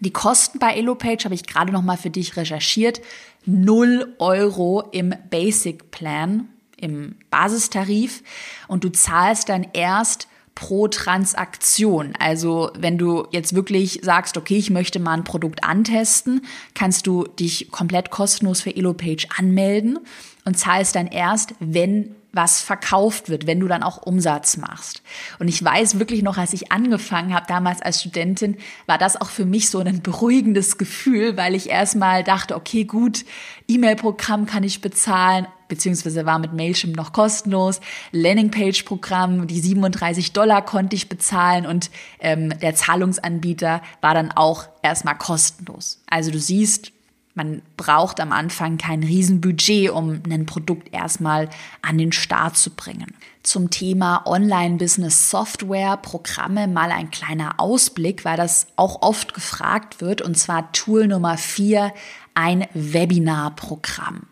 Die 0.00 0.12
Kosten 0.12 0.58
bei 0.58 0.74
Elopage 0.74 1.24
habe 1.24 1.34
ich 1.34 1.46
gerade 1.46 1.72
noch 1.72 1.82
mal 1.82 1.96
für 1.96 2.10
dich 2.10 2.36
recherchiert. 2.36 3.00
0 3.46 4.14
Euro 4.18 4.82
im 4.92 5.14
Basic 5.30 5.90
Plan, 5.90 6.48
im 6.76 7.16
Basistarif. 7.30 8.22
Und 8.68 8.84
du 8.84 8.90
zahlst 8.90 9.48
dann 9.48 9.66
erst 9.72 10.28
pro 10.56 10.88
Transaktion. 10.88 12.14
Also 12.18 12.70
wenn 12.76 12.98
du 12.98 13.26
jetzt 13.30 13.54
wirklich 13.54 14.00
sagst, 14.02 14.36
okay, 14.36 14.56
ich 14.56 14.70
möchte 14.70 14.98
mal 14.98 15.12
ein 15.12 15.24
Produkt 15.24 15.62
antesten, 15.62 16.42
kannst 16.74 17.06
du 17.06 17.24
dich 17.24 17.70
komplett 17.70 18.10
kostenlos 18.10 18.62
für 18.62 18.74
Elopage 18.74 19.28
anmelden 19.36 19.98
und 20.44 20.58
zahlst 20.58 20.96
dann 20.96 21.06
erst, 21.08 21.54
wenn 21.60 22.14
was 22.36 22.60
verkauft 22.60 23.28
wird, 23.28 23.46
wenn 23.46 23.58
du 23.58 23.66
dann 23.66 23.82
auch 23.82 23.98
Umsatz 23.98 24.56
machst. 24.56 25.02
Und 25.38 25.48
ich 25.48 25.62
weiß 25.62 25.98
wirklich 25.98 26.22
noch, 26.22 26.36
als 26.36 26.52
ich 26.52 26.70
angefangen 26.70 27.34
habe, 27.34 27.46
damals 27.48 27.82
als 27.82 28.00
Studentin, 28.00 28.56
war 28.86 28.98
das 28.98 29.20
auch 29.20 29.30
für 29.30 29.44
mich 29.44 29.70
so 29.70 29.80
ein 29.80 30.02
beruhigendes 30.02 30.78
Gefühl, 30.78 31.36
weil 31.36 31.54
ich 31.54 31.70
erstmal 31.70 32.22
dachte, 32.22 32.54
okay, 32.54 32.84
gut, 32.84 33.24
E-Mail-Programm 33.68 34.46
kann 34.46 34.62
ich 34.62 34.80
bezahlen, 34.80 35.46
beziehungsweise 35.68 36.26
war 36.26 36.38
mit 36.38 36.52
Mailchimp 36.52 36.96
noch 36.96 37.12
kostenlos. 37.12 37.80
Landingpage-Programm, 38.12 39.46
die 39.46 39.60
37 39.60 40.32
Dollar 40.32 40.64
konnte 40.64 40.94
ich 40.94 41.08
bezahlen 41.08 41.66
und 41.66 41.90
ähm, 42.20 42.56
der 42.60 42.74
Zahlungsanbieter 42.74 43.82
war 44.00 44.14
dann 44.14 44.30
auch 44.30 44.68
erstmal 44.82 45.16
kostenlos. 45.16 46.02
Also 46.06 46.30
du 46.30 46.38
siehst, 46.38 46.92
man 47.36 47.62
braucht 47.76 48.18
am 48.18 48.32
Anfang 48.32 48.78
kein 48.78 49.02
Riesenbudget, 49.02 49.90
um 49.90 50.22
ein 50.28 50.46
Produkt 50.46 50.92
erstmal 50.92 51.50
an 51.82 51.98
den 51.98 52.12
Start 52.12 52.56
zu 52.56 52.70
bringen. 52.70 53.14
Zum 53.42 53.70
Thema 53.70 54.26
Online-Business-Software, 54.26 55.98
Programme 55.98 56.66
mal 56.66 56.90
ein 56.90 57.10
kleiner 57.10 57.60
Ausblick, 57.60 58.24
weil 58.24 58.36
das 58.36 58.66
auch 58.76 59.02
oft 59.02 59.34
gefragt 59.34 60.00
wird, 60.00 60.22
und 60.22 60.36
zwar 60.36 60.72
Tool 60.72 61.06
Nummer 61.06 61.36
vier, 61.36 61.92
ein 62.34 62.66
Webinar-Programm. 62.74 64.22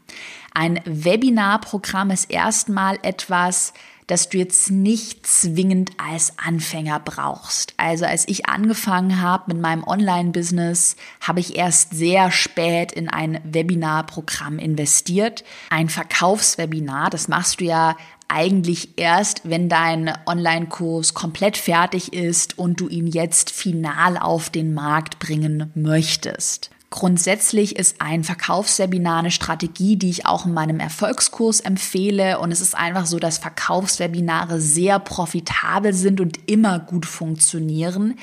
Ein 0.55 0.81
Webinar-Programm 0.85 2.11
ist 2.11 2.31
erstmal 2.31 2.99
etwas, 3.03 3.75
dass 4.07 4.29
du 4.29 4.39
jetzt 4.39 4.71
nicht 4.71 5.27
zwingend 5.27 5.93
als 5.97 6.35
Anfänger 6.39 7.01
brauchst. 7.01 7.75
Also 7.77 8.05
als 8.05 8.29
ich 8.29 8.47
angefangen 8.47 9.21
habe 9.21 9.55
mit 9.55 9.63
meinem 9.63 9.85
Online-Business, 9.85 10.97
habe 11.21 11.41
ich 11.41 11.57
erst 11.57 11.95
sehr 11.95 12.31
spät 12.31 12.93
in 12.93 13.09
ein 13.09 13.41
Webinar-Programm 13.45 14.59
investiert. 14.59 15.45
Ein 15.71 15.89
Verkaufswebinar, 15.89 17.11
das 17.11 17.29
machst 17.29 17.61
du 17.61 17.65
ja 17.65 17.97
eigentlich 18.29 18.99
erst, 18.99 19.43
wenn 19.45 19.69
dein 19.69 20.13
Online-Kurs 20.27 21.15
komplett 21.15 21.57
fertig 21.57 22.13
ist 22.13 22.59
und 22.59 22.81
du 22.81 22.89
ihn 22.89 23.07
jetzt 23.07 23.51
final 23.51 24.17
auf 24.17 24.51
den 24.51 24.75
Markt 24.75 25.19
bringen 25.19 25.71
möchtest. 25.75 26.71
Grundsätzlich 26.95 27.75
ist 27.75 27.97
ein 27.99 28.23
Verkaufswebinar 28.23 29.19
eine 29.19 29.33
Strategie, 29.33 29.97
die 29.97 30.11
ich 30.11 30.27
auch 30.27 30.47
in 30.47 30.55
meinem 30.55 30.79
Erfolgskurs 30.79 31.59
empfehle. 31.59 32.39
Und 32.39 32.53
es 32.53 32.61
ist 32.61 32.77
einfach 32.77 33.07
so, 33.07 33.19
dass 33.19 33.39
Verkaufswebinare 33.39 34.61
sehr 34.61 35.01
profitabel 35.01 35.93
sind 35.93 36.21
und 36.21 36.49
immer 36.49 36.79
gut 36.79 37.05
funktionieren. 37.05 38.15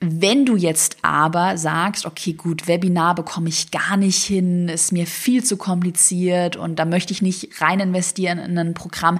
Wenn 0.00 0.44
du 0.44 0.54
jetzt 0.54 0.98
aber 1.00 1.56
sagst, 1.56 2.04
okay, 2.04 2.34
gut, 2.34 2.68
Webinar 2.68 3.14
bekomme 3.14 3.48
ich 3.48 3.70
gar 3.70 3.96
nicht 3.96 4.22
hin, 4.22 4.68
ist 4.68 4.92
mir 4.92 5.06
viel 5.06 5.42
zu 5.42 5.56
kompliziert 5.56 6.56
und 6.56 6.78
da 6.78 6.84
möchte 6.84 7.14
ich 7.14 7.22
nicht 7.22 7.58
rein 7.62 7.80
investieren 7.80 8.38
in 8.38 8.58
ein 8.58 8.74
Programm, 8.74 9.18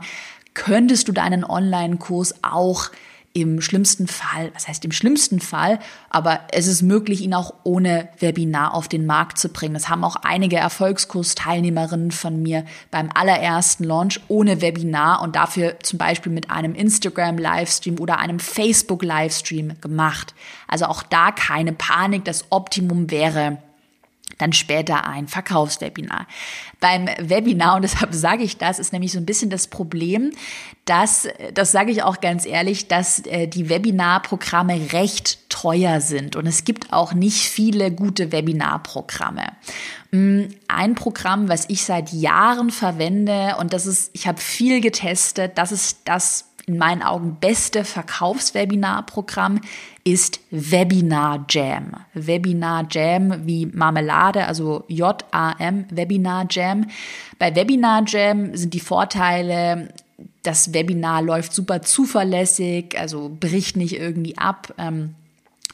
könntest 0.53 1.09
du 1.09 1.13
deinen 1.13 1.43
Online-Kurs 1.43 2.35
auch 2.43 2.91
im 3.37 3.61
schlimmsten 3.61 4.07
Fall, 4.07 4.53
was 4.55 4.69
heißt 4.69 4.85
im 4.85 4.93
schlimmsten 4.93 5.41
Fall, 5.41 5.81
aber 6.09 6.43
es 6.53 6.69
ist 6.69 6.83
möglich, 6.83 7.21
ihn 7.21 7.35
auch 7.35 7.53
ohne 7.65 8.09
Webinar 8.21 8.75
auf 8.75 8.87
den 8.87 9.07
Markt 9.07 9.39
zu 9.39 9.49
bringen. 9.49 9.75
Das 9.75 9.89
haben 9.89 10.05
auch 10.05 10.15
einige 10.23 10.57
Erfolgskursteilnehmerinnen 10.57 12.13
von 12.13 12.41
mir 12.41 12.65
beim 12.93 13.11
allerersten 13.13 13.83
Launch 13.83 14.21
ohne 14.29 14.61
Webinar 14.61 15.21
und 15.21 15.35
dafür 15.35 15.81
zum 15.83 15.99
Beispiel 15.99 16.31
mit 16.31 16.49
einem 16.53 16.77
Instagram-Livestream 16.77 17.99
oder 17.99 18.21
einem 18.21 18.39
Facebook-Livestream 18.39 19.81
gemacht. 19.81 20.33
Also 20.69 20.85
auch 20.85 21.03
da 21.03 21.33
keine 21.33 21.73
Panik. 21.73 22.25
Das 22.25 22.45
Optimum 22.51 23.11
wäre, 23.11 23.59
dann 24.39 24.53
später 24.53 25.07
ein 25.07 25.29
Verkaufswebinar. 25.29 26.27
Beim 26.81 27.09
Webinar, 27.19 27.77
und 27.77 27.83
deshalb 27.83 28.15
sage 28.15 28.43
ich 28.43 28.59
das, 28.59 28.79
ist 28.79 28.93
nämlich 28.93 29.13
so 29.13 29.19
ein 29.19 29.27
bisschen 29.27 29.51
das 29.51 29.69
Problem, 29.69 30.33
dass, 30.85 31.29
das 31.55 31.73
sage 31.73 31.91
ich 31.91 32.03
auch 32.03 32.21
ganz 32.21 32.45
ehrlich, 32.47 32.89
dass 32.89 33.21
äh, 33.27 33.47
die 33.47 33.69
Webinarprogramme 33.69 34.93
recht 34.93 35.49
teuer 35.49 36.01
sind 36.01 36.37
und 36.37 36.47
es 36.47 36.65
gibt 36.65 36.93
auch 36.93 37.15
nicht 37.15 37.49
viele 37.49 37.91
gute 37.91 38.33
Webinarprogramme. 38.33 39.45
Mm, 40.11 40.43
ein 40.69 40.95
Programm, 40.95 41.49
was 41.49 41.69
ich 41.69 41.85
seit 41.85 42.13
Jahren 42.13 42.71
verwende 42.71 43.57
und 43.59 43.73
das 43.73 43.87
ist, 43.87 44.11
ich 44.13 44.27
habe 44.27 44.41
viel 44.41 44.81
getestet, 44.81 45.57
das 45.57 45.73
ist 45.73 46.01
das 46.05 46.54
in 46.67 46.79
meinen 46.79 47.03
Augen 47.03 47.37
beste 47.41 47.85
Verkaufswebinarprogramm 47.85 49.61
ist 50.03 50.41
Webinar 50.51 51.45
Jam. 51.49 51.93
Webinar 52.15 52.87
Jam 52.91 53.47
wie 53.47 53.67
Marmelade, 53.67 54.47
also 54.47 54.85
J-A-M, 54.89 55.87
Webinar 55.91 56.47
Jam. 56.51 56.87
Bei 57.39 57.55
Webinar 57.55 58.05
Jam 58.07 58.57
sind 58.57 58.75
die 58.75 58.81
Vorteile, 58.81 59.89
das 60.43 60.73
Webinar 60.73 61.23
läuft 61.23 61.53
super 61.53 61.83
zuverlässig, 61.83 62.99
also 62.99 63.35
bricht 63.39 63.77
nicht 63.77 63.99
irgendwie 63.99 64.39
ab. 64.39 64.75
Ähm, 64.79 65.15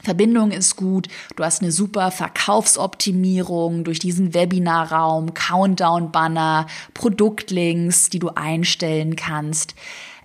Verbindung 0.01 0.51
ist 0.51 0.77
gut, 0.77 1.07
du 1.35 1.43
hast 1.43 1.61
eine 1.61 1.71
super 1.71 2.09
Verkaufsoptimierung 2.09 3.83
durch 3.83 3.99
diesen 3.99 4.33
Webinarraum, 4.33 5.33
Countdown-Banner, 5.33 6.65
Produktlinks, 6.93 8.09
die 8.09 8.19
du 8.19 8.29
einstellen 8.29 9.15
kannst. 9.15 9.75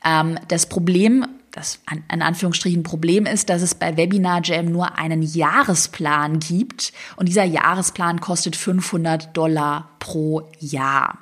Ähm, 0.06 0.38
das 0.48 0.66
Problem, 0.66 1.26
das 1.50 1.80
an, 1.86 2.22
Anführungsstrichen 2.22 2.82
Problem 2.82 3.26
ist, 3.26 3.48
dass 3.48 3.62
es 3.62 3.74
bei 3.74 3.96
Webinar 3.96 4.40
Jam 4.44 4.66
nur 4.66 4.98
einen 4.98 5.22
Jahresplan 5.22 6.38
gibt 6.38 6.92
und 7.16 7.28
dieser 7.28 7.44
Jahresplan 7.44 8.20
kostet 8.20 8.56
500 8.56 9.36
Dollar 9.36 9.90
pro 9.98 10.48
Jahr. 10.60 11.18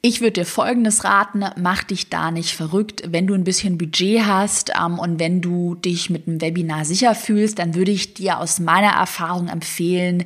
Ich 0.00 0.20
würde 0.20 0.34
dir 0.34 0.46
Folgendes 0.46 1.02
raten, 1.02 1.44
mach 1.56 1.82
dich 1.82 2.08
da 2.08 2.30
nicht 2.30 2.54
verrückt. 2.54 3.02
Wenn 3.08 3.26
du 3.26 3.34
ein 3.34 3.42
bisschen 3.42 3.78
Budget 3.78 4.26
hast 4.26 4.70
ähm, 4.80 5.00
und 5.00 5.18
wenn 5.18 5.40
du 5.40 5.74
dich 5.74 6.08
mit 6.08 6.28
einem 6.28 6.40
Webinar 6.40 6.84
sicher 6.84 7.16
fühlst, 7.16 7.58
dann 7.58 7.74
würde 7.74 7.90
ich 7.90 8.14
dir 8.14 8.38
aus 8.38 8.60
meiner 8.60 8.92
Erfahrung 8.92 9.48
empfehlen, 9.48 10.24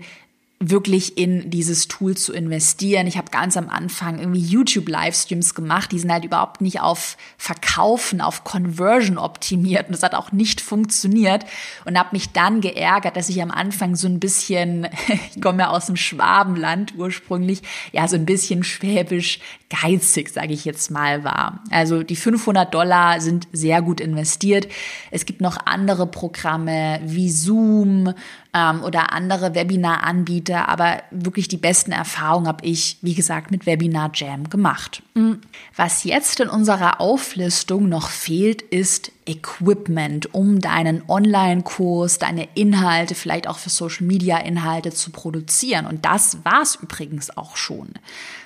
wirklich 0.70 1.18
in 1.18 1.50
dieses 1.50 1.88
Tool 1.88 2.16
zu 2.16 2.32
investieren. 2.32 3.08
Ich 3.08 3.16
habe 3.16 3.30
ganz 3.30 3.56
am 3.56 3.68
Anfang 3.68 4.20
irgendwie 4.20 4.40
YouTube-Livestreams 4.40 5.54
gemacht, 5.54 5.90
die 5.90 5.98
sind 5.98 6.12
halt 6.12 6.24
überhaupt 6.24 6.60
nicht 6.60 6.80
auf 6.80 7.16
Verkaufen, 7.36 8.20
auf 8.20 8.44
Conversion 8.44 9.18
optimiert 9.18 9.86
und 9.86 9.92
das 9.92 10.04
hat 10.04 10.14
auch 10.14 10.30
nicht 10.30 10.60
funktioniert 10.60 11.44
und 11.84 11.98
habe 11.98 12.10
mich 12.12 12.30
dann 12.30 12.60
geärgert, 12.60 13.16
dass 13.16 13.28
ich 13.28 13.42
am 13.42 13.50
Anfang 13.50 13.96
so 13.96 14.06
ein 14.06 14.20
bisschen, 14.20 14.86
ich 15.34 15.42
komme 15.42 15.64
ja 15.64 15.68
aus 15.70 15.86
dem 15.86 15.96
Schwabenland 15.96 16.94
ursprünglich, 16.96 17.62
ja 17.90 18.06
so 18.06 18.14
ein 18.16 18.26
bisschen 18.26 18.62
schwäbisch 18.62 19.40
geizig, 19.68 20.28
sage 20.28 20.52
ich 20.52 20.64
jetzt 20.64 20.90
mal, 20.90 21.24
war. 21.24 21.62
Also 21.70 22.02
die 22.02 22.16
500 22.16 22.72
Dollar 22.72 23.20
sind 23.20 23.48
sehr 23.52 23.82
gut 23.82 24.00
investiert. 24.00 24.68
Es 25.10 25.26
gibt 25.26 25.40
noch 25.40 25.56
andere 25.64 26.06
Programme 26.06 27.00
wie 27.04 27.30
Zoom, 27.30 28.12
ähm, 28.54 28.82
oder 28.82 29.12
andere 29.12 29.54
Webinar-Anbieter, 29.54 30.68
aber 30.68 31.02
wirklich 31.10 31.48
die 31.48 31.56
besten 31.56 31.92
Erfahrungen 31.92 32.46
habe 32.46 32.64
ich, 32.66 32.98
wie 33.00 33.14
gesagt, 33.14 33.50
mit 33.50 33.64
Webinar 33.64 34.10
Jam 34.14 34.50
gemacht. 34.50 35.02
Mhm. 35.14 35.40
Was 35.74 36.04
jetzt 36.04 36.40
in 36.40 36.48
unserer 36.48 37.00
Auflistung 37.00 37.88
noch 37.88 38.08
fehlt, 38.08 38.60
ist 38.60 39.10
Equipment, 39.24 40.34
um 40.34 40.60
deinen 40.60 41.02
Online-Kurs, 41.08 42.18
deine 42.18 42.48
Inhalte, 42.54 43.14
vielleicht 43.14 43.48
auch 43.48 43.58
für 43.58 43.70
Social-Media-Inhalte 43.70 44.90
zu 44.90 45.12
produzieren. 45.12 45.86
Und 45.86 46.04
das 46.04 46.38
war's 46.44 46.76
übrigens 46.80 47.36
auch 47.36 47.56
schon. 47.56 47.90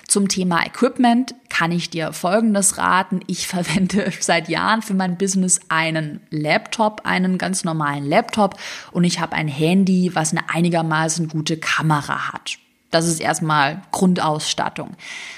Zum 0.07 0.29
Thema 0.29 0.65
Equipment 0.65 1.35
kann 1.49 1.73
ich 1.73 1.89
dir 1.89 2.13
Folgendes 2.13 2.77
raten. 2.77 3.19
Ich 3.27 3.47
verwende 3.47 4.11
seit 4.19 4.49
Jahren 4.49 4.81
für 4.81 4.93
mein 4.93 5.17
Business 5.17 5.59
einen 5.69 6.21
Laptop, 6.29 7.01
einen 7.03 7.37
ganz 7.37 7.63
normalen 7.63 8.05
Laptop 8.05 8.57
und 8.91 9.03
ich 9.03 9.19
habe 9.19 9.35
ein 9.35 9.47
Handy, 9.47 10.11
was 10.13 10.31
eine 10.31 10.49
einigermaßen 10.49 11.27
gute 11.27 11.57
Kamera 11.57 12.31
hat. 12.31 12.57
Das 12.89 13.05
ist 13.05 13.19
erstmal 13.19 13.81
Grundausstattung. 13.91 14.95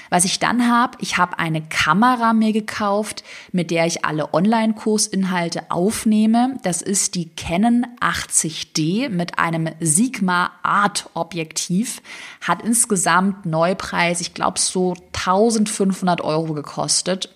Was 0.08 0.24
ich 0.24 0.38
dann 0.38 0.70
habe, 0.70 0.96
ich 1.00 1.18
habe 1.18 1.38
eine 1.38 1.62
Kamera 1.62 2.32
mir 2.32 2.52
gekauft, 2.52 3.24
mit 3.50 3.72
der 3.72 3.86
ich 3.86 4.04
alle 4.04 4.32
Online-Kursinhalte 4.32 5.70
aufnehme. 5.70 6.56
Das 6.62 6.80
ist 6.80 7.16
die 7.16 7.28
Canon 7.30 7.86
80D 8.00 9.08
mit 9.08 9.38
einem 9.38 9.68
Sigma 9.80 10.52
Art 10.62 11.10
Objektiv. 11.14 12.02
Hat 12.40 12.62
insgesamt 12.62 13.46
Neupreis, 13.46 14.20
ich 14.20 14.32
glaube 14.32 14.60
so 14.60 14.94
1500 15.12 16.20
Euro 16.20 16.54
gekostet. 16.54 17.30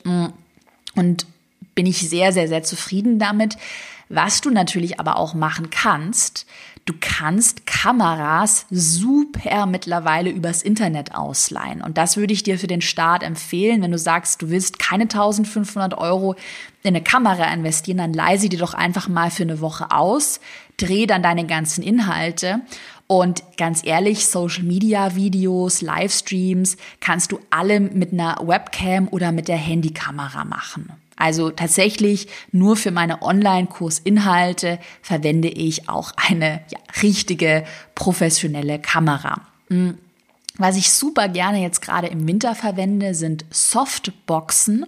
Und 0.94 1.27
bin 1.74 1.87
ich 1.87 2.09
sehr, 2.09 2.33
sehr, 2.33 2.46
sehr 2.46 2.62
zufrieden 2.62 3.18
damit. 3.18 3.57
Was 4.09 4.40
du 4.40 4.50
natürlich 4.50 5.00
aber 5.00 5.16
auch 5.16 5.35
machen 5.35 5.70
kannst, 5.70 6.46
Du 6.87 6.92
kannst 7.01 7.66
Kameras 7.66 8.66
super 8.70 9.64
mittlerweile 9.64 10.29
übers 10.29 10.62
Internet 10.62 11.14
ausleihen. 11.14 11.81
Und 11.81 11.97
das 11.97 12.18
würde 12.18 12.35
ich 12.35 12.42
dir 12.42 12.59
für 12.59 12.66
den 12.66 12.83
Start 12.83 13.23
empfehlen. 13.23 13.81
Wenn 13.81 13.92
du 13.92 13.99
sagst, 13.99 14.42
du 14.42 14.51
willst 14.51 14.79
keine 14.79 15.05
1500 15.05 15.97
Euro 15.97 16.35
in 16.83 16.88
eine 16.88 17.03
Kamera 17.03 17.51
investieren, 17.55 17.99
dann 17.99 18.12
leih 18.12 18.37
sie 18.37 18.51
dir 18.51 18.59
doch 18.59 18.75
einfach 18.75 19.09
mal 19.09 19.31
für 19.31 19.44
eine 19.44 19.61
Woche 19.61 19.92
aus, 19.92 20.40
dreh 20.77 21.07
dann 21.07 21.23
deine 21.23 21.47
ganzen 21.47 21.83
Inhalte 21.83 22.61
und 23.07 23.42
ganz 23.59 23.85
ehrlich, 23.85 24.27
Social 24.27 24.64
Media 24.64 25.14
Videos, 25.14 25.83
Livestreams 25.83 26.77
kannst 27.01 27.33
du 27.33 27.40
alle 27.51 27.81
mit 27.81 28.12
einer 28.12 28.38
Webcam 28.42 29.09
oder 29.09 29.31
mit 29.31 29.49
der 29.49 29.57
Handykamera 29.57 30.44
machen. 30.44 30.90
Also 31.16 31.50
tatsächlich 31.50 32.29
nur 32.50 32.77
für 32.77 32.90
meine 32.90 33.22
Online-Kursinhalte 33.22 34.79
verwende 35.00 35.48
ich 35.48 35.88
auch 35.88 36.12
eine 36.16 36.61
ja, 36.70 36.79
richtige 37.03 37.64
professionelle 37.94 38.79
Kamera. 38.79 39.42
Hm. 39.68 39.98
Was 40.57 40.77
ich 40.77 40.92
super 40.92 41.29
gerne 41.29 41.61
jetzt 41.61 41.83
gerade 41.83 42.07
im 42.07 42.29
Winter 42.29 42.55
verwende, 42.55 43.14
sind 43.14 43.44
Softboxen. 43.50 44.87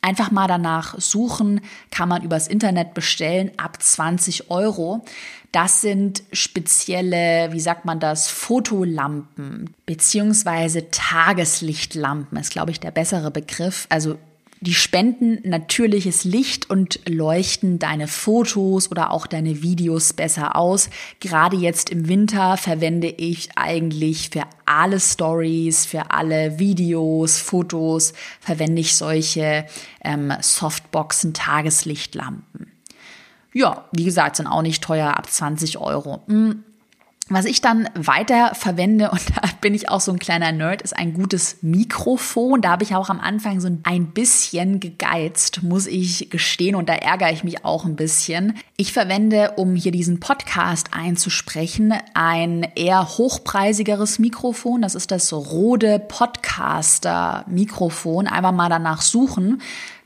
Einfach 0.00 0.30
mal 0.30 0.48
danach 0.48 0.98
suchen, 0.98 1.60
kann 1.90 2.08
man 2.08 2.22
übers 2.22 2.48
Internet 2.48 2.94
bestellen, 2.94 3.52
ab 3.56 3.80
20 3.80 4.50
Euro. 4.50 5.04
Das 5.52 5.82
sind 5.82 6.22
spezielle, 6.32 7.52
wie 7.52 7.60
sagt 7.60 7.84
man 7.84 8.00
das, 8.00 8.28
Fotolampen 8.28 9.74
beziehungsweise 9.84 10.90
Tageslichtlampen 10.90 12.38
ist, 12.38 12.50
glaube 12.50 12.70
ich, 12.70 12.80
der 12.80 12.90
bessere 12.90 13.30
Begriff. 13.30 13.86
Also 13.90 14.16
die 14.62 14.74
spenden 14.74 15.40
natürliches 15.42 16.22
Licht 16.22 16.70
und 16.70 17.00
leuchten 17.08 17.80
deine 17.80 18.06
Fotos 18.06 18.90
oder 18.90 19.10
auch 19.10 19.26
deine 19.26 19.60
Videos 19.62 20.12
besser 20.12 20.54
aus. 20.54 20.88
Gerade 21.18 21.56
jetzt 21.56 21.90
im 21.90 22.08
Winter 22.08 22.56
verwende 22.56 23.08
ich 23.08 23.50
eigentlich 23.56 24.30
für 24.30 24.44
alle 24.64 25.00
Stories, 25.00 25.84
für 25.84 26.12
alle 26.12 26.60
Videos, 26.60 27.38
Fotos, 27.38 28.12
verwende 28.40 28.80
ich 28.80 28.94
solche 28.94 29.66
ähm, 30.04 30.32
Softboxen, 30.40 31.34
Tageslichtlampen. 31.34 32.70
Ja, 33.52 33.88
wie 33.90 34.04
gesagt, 34.04 34.36
sind 34.36 34.46
auch 34.46 34.62
nicht 34.62 34.82
teuer, 34.82 35.16
ab 35.16 35.28
20 35.28 35.78
Euro. 35.78 36.22
Hm. 36.28 36.64
Was 37.28 37.44
ich 37.44 37.60
dann 37.60 37.88
weiter 37.94 38.54
verwende, 38.54 39.10
und 39.10 39.20
da 39.36 39.48
bin 39.60 39.74
ich 39.74 39.88
auch 39.88 40.00
so 40.00 40.12
ein 40.12 40.18
kleiner 40.18 40.52
Nerd, 40.52 40.82
ist 40.82 40.96
ein 40.96 41.14
gutes 41.14 41.58
Mikrofon. 41.62 42.60
Da 42.60 42.70
habe 42.70 42.84
ich 42.84 42.94
auch 42.94 43.08
am 43.10 43.20
Anfang 43.20 43.60
so 43.60 43.68
ein 43.82 44.06
bisschen 44.08 44.80
gegeizt, 44.80 45.62
muss 45.62 45.86
ich 45.86 46.30
gestehen, 46.30 46.74
und 46.74 46.88
da 46.88 46.94
ärgere 46.94 47.32
ich 47.32 47.44
mich 47.44 47.64
auch 47.64 47.84
ein 47.84 47.96
bisschen. 47.96 48.58
Ich 48.76 48.92
verwende, 48.92 49.52
um 49.56 49.76
hier 49.76 49.92
diesen 49.92 50.20
Podcast 50.20 50.88
einzusprechen, 50.92 51.94
ein 52.14 52.66
eher 52.74 53.16
hochpreisigeres 53.16 54.18
Mikrofon. 54.18 54.82
Das 54.82 54.94
ist 54.94 55.10
das 55.10 55.32
Rode 55.32 56.00
Podcaster 56.00 57.44
Mikrofon. 57.48 58.26
Einfach 58.26 58.52
mal 58.52 58.68
danach 58.68 59.00
suchen 59.00 59.62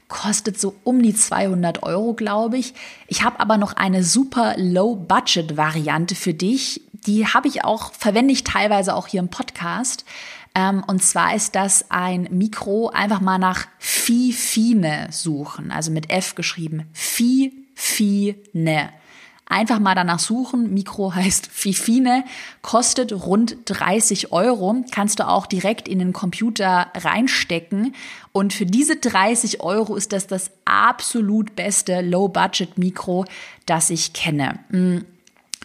kostet 0.08 0.60
so 0.60 0.74
um 0.84 1.02
die 1.02 1.14
200 1.14 1.82
Euro, 1.82 2.14
glaube 2.14 2.58
ich. 2.58 2.74
Ich 3.08 3.24
habe 3.24 3.40
aber 3.40 3.58
noch 3.58 3.72
eine 3.72 4.04
super 4.04 4.54
Low-Budget-Variante 4.56 6.14
für 6.14 6.34
dich. 6.34 6.82
Die 7.06 7.26
habe 7.26 7.48
ich 7.48 7.64
auch, 7.64 7.92
verwende 7.92 8.32
ich 8.32 8.44
teilweise 8.44 8.94
auch 8.94 9.06
hier 9.06 9.20
im 9.20 9.28
Podcast. 9.28 10.04
Ähm, 10.54 10.82
und 10.86 11.02
zwar 11.02 11.34
ist 11.34 11.54
das 11.54 11.90
ein 11.90 12.28
Mikro, 12.30 12.88
einfach 12.88 13.20
mal 13.20 13.38
nach 13.38 13.66
Fifine 13.78 15.08
suchen, 15.10 15.70
also 15.70 15.90
mit 15.90 16.10
F 16.10 16.34
geschrieben. 16.34 16.88
Fifine. 16.94 18.90
Einfach 19.48 19.78
mal 19.78 19.94
danach 19.94 20.18
suchen. 20.18 20.74
Mikro 20.74 21.14
heißt 21.14 21.46
Fifine, 21.46 22.24
kostet 22.62 23.12
rund 23.12 23.58
30 23.66 24.32
Euro. 24.32 24.84
Kannst 24.90 25.20
du 25.20 25.28
auch 25.28 25.46
direkt 25.46 25.88
in 25.88 26.00
den 26.00 26.12
Computer 26.12 26.88
reinstecken. 26.94 27.94
Und 28.32 28.52
für 28.52 28.66
diese 28.66 28.96
30 28.96 29.60
Euro 29.60 29.94
ist 29.94 30.12
das 30.12 30.26
das 30.26 30.50
absolut 30.64 31.54
beste 31.54 32.00
Low-Budget-Mikro, 32.00 33.24
das 33.66 33.90
ich 33.90 34.14
kenne. 34.14 34.58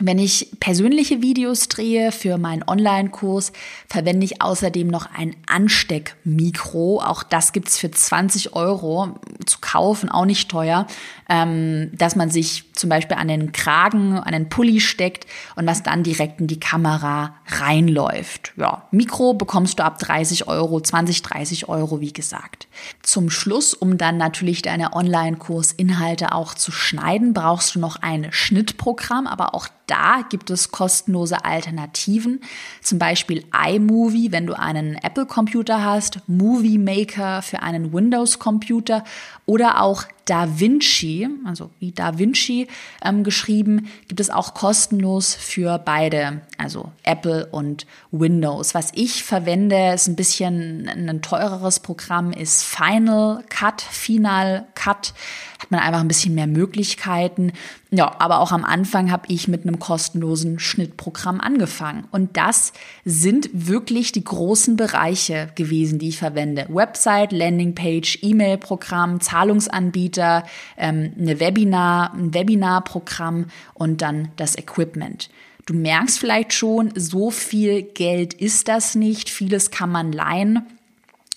Wenn 0.03 0.17
ich 0.17 0.49
persönliche 0.59 1.21
Videos 1.21 1.67
drehe 1.67 2.11
für 2.11 2.39
meinen 2.39 2.63
Online-Kurs, 2.67 3.51
verwende 3.87 4.25
ich 4.25 4.41
außerdem 4.41 4.87
noch 4.87 5.05
ein 5.15 5.35
Ansteckmikro. 5.45 7.01
Auch 7.01 7.21
das 7.21 7.53
gibt's 7.53 7.77
für 7.77 7.91
20 7.91 8.55
Euro 8.55 9.19
zu 9.45 9.59
kaufen, 9.61 10.09
auch 10.09 10.25
nicht 10.25 10.49
teuer, 10.49 10.87
ähm, 11.29 11.91
dass 11.93 12.15
man 12.15 12.31
sich 12.31 12.63
zum 12.73 12.89
Beispiel 12.89 13.15
an 13.15 13.27
den 13.27 13.51
Kragen, 13.51 14.17
an 14.17 14.31
den 14.31 14.49
Pulli 14.49 14.79
steckt 14.79 15.27
und 15.55 15.67
was 15.67 15.83
dann 15.83 16.01
direkt 16.01 16.41
in 16.41 16.47
die 16.47 16.59
Kamera 16.59 17.35
reinläuft. 17.45 18.53
Ja, 18.57 18.87
Mikro 18.89 19.35
bekommst 19.35 19.77
du 19.77 19.83
ab 19.83 19.99
30 19.99 20.47
Euro, 20.47 20.81
20, 20.81 21.21
30 21.21 21.69
Euro, 21.69 22.01
wie 22.01 22.13
gesagt. 22.13 22.67
Zum 23.03 23.29
Schluss, 23.29 23.75
um 23.75 23.99
dann 23.99 24.17
natürlich 24.17 24.63
deine 24.63 24.93
Online-Kursinhalte 24.93 26.31
auch 26.33 26.55
zu 26.55 26.71
schneiden, 26.71 27.33
brauchst 27.33 27.75
du 27.75 27.79
noch 27.79 27.97
ein 27.97 28.29
Schnittprogramm, 28.31 29.27
aber 29.27 29.53
auch 29.53 29.67
da 29.91 30.21
gibt 30.29 30.49
es 30.49 30.71
kostenlose 30.71 31.43
Alternativen, 31.43 32.39
zum 32.81 32.97
Beispiel 32.97 33.43
iMovie, 33.53 34.31
wenn 34.31 34.47
du 34.47 34.57
einen 34.57 34.95
Apple-Computer 34.95 35.83
hast, 35.83 36.19
Movie 36.27 36.77
Maker 36.77 37.41
für 37.41 37.61
einen 37.61 37.91
Windows-Computer 37.91 39.03
oder 39.45 39.81
auch 39.81 40.05
DaVinci, 40.31 41.27
also 41.43 41.71
wie 41.79 41.91
DaVinci 41.91 42.69
ähm, 43.03 43.25
geschrieben, 43.25 43.87
gibt 44.07 44.21
es 44.21 44.29
auch 44.29 44.53
kostenlos 44.53 45.35
für 45.35 45.77
beide, 45.77 46.41
also 46.57 46.93
Apple 47.03 47.47
und 47.47 47.85
Windows. 48.11 48.73
Was 48.73 48.91
ich 48.95 49.25
verwende, 49.25 49.93
ist 49.93 50.07
ein 50.07 50.15
bisschen 50.15 50.87
ein 50.87 51.21
teureres 51.21 51.81
Programm, 51.81 52.31
ist 52.31 52.63
Final 52.63 53.43
Cut, 53.49 53.81
Final 53.81 54.67
Cut. 54.73 55.13
Hat 55.59 55.69
man 55.69 55.81
einfach 55.81 55.99
ein 55.99 56.07
bisschen 56.07 56.33
mehr 56.33 56.47
Möglichkeiten. 56.47 57.51
Ja, 57.91 58.15
aber 58.19 58.39
auch 58.39 58.53
am 58.53 58.63
Anfang 58.63 59.11
habe 59.11 59.27
ich 59.27 59.49
mit 59.49 59.63
einem 59.63 59.77
kostenlosen 59.77 60.59
Schnittprogramm 60.59 61.41
angefangen. 61.41 62.05
Und 62.09 62.37
das 62.37 62.71
sind 63.03 63.49
wirklich 63.53 64.13
die 64.13 64.23
großen 64.23 64.77
Bereiche 64.77 65.49
gewesen, 65.55 65.99
die 65.99 66.07
ich 66.09 66.17
verwende. 66.17 66.67
Website, 66.69 67.33
Landingpage, 67.33 68.19
E-Mail-Programm, 68.21 69.19
Zahlungsanbieter, 69.19 70.20
ähm, 70.77 71.13
eine 71.19 71.39
Webinar, 71.39 72.13
ein 72.13 72.33
Webinarprogramm 72.33 73.47
und 73.73 74.01
dann 74.01 74.29
das 74.35 74.57
Equipment. 74.57 75.29
Du 75.65 75.73
merkst 75.73 76.19
vielleicht 76.19 76.53
schon, 76.53 76.91
so 76.95 77.31
viel 77.31 77.83
Geld 77.83 78.33
ist 78.33 78.67
das 78.67 78.95
nicht. 78.95 79.29
Vieles 79.29 79.71
kann 79.71 79.91
man 79.91 80.11
leihen. 80.11 80.65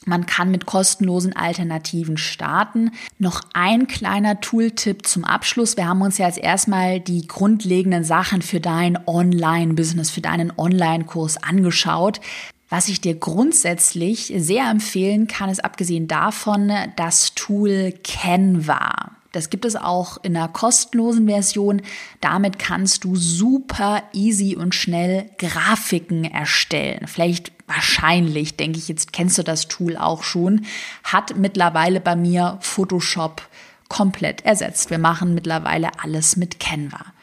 Man 0.07 0.27
kann 0.27 0.51
mit 0.51 0.67
kostenlosen 0.67 1.35
Alternativen 1.35 2.17
starten. 2.17 2.91
Noch 3.19 3.41
ein 3.55 3.87
kleiner 3.87 4.41
Tooltip 4.41 5.07
zum 5.07 5.25
Abschluss. 5.25 5.77
Wir 5.77 5.89
haben 5.89 6.03
uns 6.03 6.19
ja 6.19 6.27
jetzt 6.27 6.39
erstmal 6.39 7.01
die 7.01 7.27
grundlegenden 7.27 8.05
Sachen 8.05 8.43
für 8.43 8.61
dein 8.61 8.99
Online-Business, 9.07 10.11
für 10.11 10.21
deinen 10.21 10.53
Online-Kurs 10.57 11.43
angeschaut. 11.43 12.21
Was 12.69 12.89
ich 12.89 13.01
dir 13.01 13.15
grundsätzlich 13.15 14.33
sehr 14.37 14.69
empfehlen 14.71 15.29
kann, 15.29 15.51
ist 15.51 15.65
abgesehen 15.65 16.09
davon 16.09 16.73
das 16.97 17.35
Tool 17.35 17.93
Canva. 18.03 19.13
Das 19.35 19.51
gibt 19.51 19.65
es 19.65 19.75
auch 19.75 20.19
in 20.23 20.37
einer 20.37 20.49
kostenlosen 20.49 21.27
Version. 21.27 21.83
Damit 22.21 22.59
kannst 22.61 23.03
du 23.03 23.17
super 23.17 24.03
easy 24.13 24.55
und 24.55 24.75
schnell 24.77 25.29
Grafiken 25.39 26.25
erstellen. 26.25 27.07
Vielleicht 27.07 27.53
wahrscheinlich, 27.67 28.57
denke 28.57 28.79
ich, 28.79 28.89
jetzt 28.89 29.13
kennst 29.13 29.37
du 29.39 29.43
das 29.43 29.67
Tool 29.67 29.97
auch 29.97 30.23
schon, 30.23 30.67
hat 31.03 31.37
mittlerweile 31.37 32.01
bei 32.01 32.15
mir 32.15 32.59
Photoshop 32.61 33.43
komplett 33.89 34.45
ersetzt. 34.45 34.91
Wir 34.91 34.99
machen 34.99 35.35
mittlerweile 35.35 35.91
alles 36.01 36.37
mit 36.37 36.61
Canva. 36.61 37.14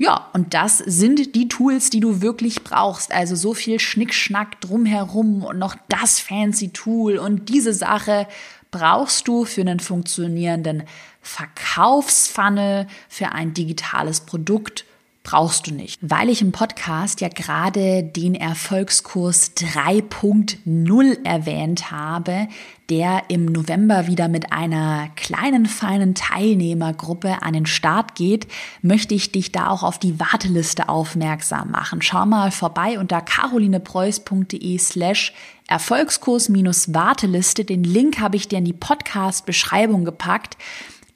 Ja, 0.00 0.28
und 0.32 0.54
das 0.54 0.78
sind 0.78 1.34
die 1.34 1.48
Tools, 1.48 1.90
die 1.90 1.98
du 1.98 2.22
wirklich 2.22 2.62
brauchst. 2.62 3.12
Also 3.12 3.34
so 3.34 3.52
viel 3.52 3.80
Schnickschnack 3.80 4.60
drumherum 4.60 5.42
und 5.42 5.58
noch 5.58 5.74
das 5.88 6.20
fancy 6.20 6.68
Tool 6.70 7.18
und 7.18 7.48
diese 7.48 7.74
Sache 7.74 8.28
brauchst 8.70 9.26
du 9.26 9.44
für 9.44 9.62
einen 9.62 9.80
funktionierenden 9.80 10.84
Verkaufsfunnel, 11.20 12.86
für 13.08 13.32
ein 13.32 13.54
digitales 13.54 14.20
Produkt 14.20 14.84
brauchst 15.28 15.66
du 15.66 15.74
nicht. 15.74 15.98
Weil 16.00 16.30
ich 16.30 16.40
im 16.40 16.52
Podcast 16.52 17.20
ja 17.20 17.28
gerade 17.28 18.02
den 18.02 18.34
Erfolgskurs 18.34 19.52
3.0 19.56 21.22
erwähnt 21.22 21.90
habe, 21.90 22.48
der 22.88 23.24
im 23.28 23.44
November 23.44 24.06
wieder 24.06 24.28
mit 24.28 24.52
einer 24.52 25.10
kleinen, 25.16 25.66
feinen 25.66 26.14
Teilnehmergruppe 26.14 27.42
an 27.42 27.52
den 27.52 27.66
Start 27.66 28.14
geht, 28.14 28.48
möchte 28.80 29.14
ich 29.14 29.30
dich 29.30 29.52
da 29.52 29.68
auch 29.68 29.82
auf 29.82 29.98
die 29.98 30.18
Warteliste 30.18 30.88
aufmerksam 30.88 31.72
machen. 31.72 32.00
Schau 32.00 32.24
mal 32.24 32.50
vorbei 32.50 32.98
unter 32.98 33.20
carolinepreuß.de 33.20 34.78
slash 34.78 35.34
Erfolgskurs-Warteliste. 35.66 37.66
Den 37.66 37.84
Link 37.84 38.18
habe 38.18 38.36
ich 38.36 38.48
dir 38.48 38.60
in 38.60 38.64
die 38.64 38.72
Podcast-Beschreibung 38.72 40.06
gepackt. 40.06 40.56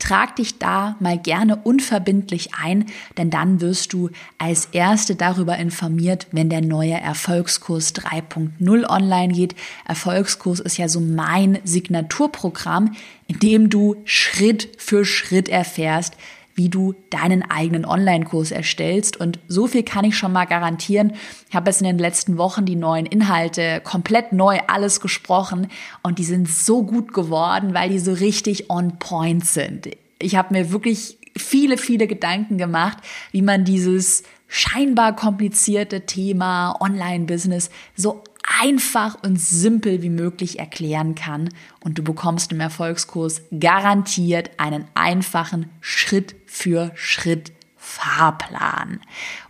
Trag 0.03 0.35
dich 0.35 0.59
da 0.59 0.97
mal 0.99 1.17
gerne 1.17 1.55
unverbindlich 1.55 2.51
ein, 2.61 2.87
denn 3.19 3.31
dann 3.31 3.61
wirst 3.61 3.93
du 3.93 4.11
als 4.37 4.65
Erste 4.73 5.15
darüber 5.15 5.57
informiert, 5.59 6.27
wenn 6.33 6.51
der 6.51 6.61
neue 6.61 6.95
Erfolgskurs 6.95 7.95
3.0 7.95 8.91
online 8.91 9.33
geht. 9.33 9.55
Erfolgskurs 9.87 10.59
ist 10.59 10.77
ja 10.77 10.89
so 10.89 10.99
mein 10.99 11.61
Signaturprogramm, 11.63 12.97
in 13.29 13.39
dem 13.39 13.71
du 13.71 13.95
Schritt 14.05 14.71
für 14.77 15.05
Schritt 15.05 15.49
erfährst, 15.49 16.17
wie 16.55 16.69
du 16.69 16.95
deinen 17.11 17.43
eigenen 17.49 17.85
Online-Kurs 17.85 18.51
erstellst. 18.51 19.17
Und 19.17 19.39
so 19.49 19.67
viel 19.67 19.83
kann 19.83 20.05
ich 20.05 20.17
schon 20.17 20.33
mal 20.33 20.45
garantieren. 20.45 21.15
Ich 21.49 21.55
habe 21.55 21.71
jetzt 21.71 21.81
in 21.81 21.87
den 21.87 21.99
letzten 21.99 22.39
Wochen 22.39 22.65
die 22.65 22.77
neuen 22.77 23.07
Inhalte 23.07 23.81
komplett 23.83 24.33
neu 24.33 24.59
alles 24.67 25.01
gesprochen 25.01 25.69
und 26.03 26.19
die 26.19 26.25
sind 26.25 26.49
so 26.49 26.83
gut 26.83 27.13
geworden, 27.13 27.75
weil 27.75 27.89
die 27.89 27.99
so 27.99 28.13
richtig 28.13 28.71
on 28.71 28.99
point 28.99 29.45
sind. 29.47 29.89
Ich 30.19 30.37
habe 30.37 30.55
mir 30.55 30.73
wirklich 30.73 31.19
viele, 31.37 31.79
viele 31.79 32.07
Gedanken 32.07 32.59
gemacht, 32.59 32.99
wie 33.31 33.43
man 33.43 33.65
dieses 33.65 34.23
scheinbar 34.49 35.17
komplizierte 35.17 36.03
Thema 36.03 36.77
Online-Business 36.79 37.71
so 37.97 38.23
einfach 38.63 39.17
und 39.23 39.41
simpel 39.41 40.03
wie 40.03 40.11
möglich 40.11 40.61
erklären 40.61 41.17
kann 41.17 41.49
und 41.81 41.99
du 41.99 42.05
bekommst 42.05 42.53
im 42.53 42.61
Erfolgskurs 42.61 43.43
garantiert 43.59 44.51
einen 44.57 44.85
einfachen 44.95 45.69
Schritt 45.81 46.37
für 46.47 46.93
Schritt 46.95 47.53
Fahrplan. 47.77 49.01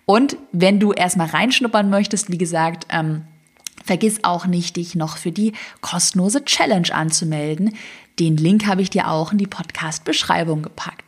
Und 0.07 0.39
wenn 0.53 0.81
du 0.81 0.93
erstmal 0.93 1.29
reinschnuppern 1.29 1.91
möchtest, 1.91 2.33
wie 2.33 2.39
gesagt, 2.39 2.87
ähm, 2.89 3.25
vergiss 3.85 4.25
auch 4.25 4.47
nicht, 4.47 4.77
dich 4.77 4.95
noch 4.95 5.19
für 5.19 5.33
die 5.33 5.53
kostenlose 5.83 6.45
Challenge 6.47 6.89
anzumelden. 6.95 7.77
Den 8.19 8.39
Link 8.39 8.67
habe 8.67 8.81
ich 8.81 8.89
dir 8.89 9.11
auch 9.11 9.33
in 9.33 9.39
die 9.39 9.47
Podcast-Beschreibung 9.47 10.63
gepackt. 10.63 11.02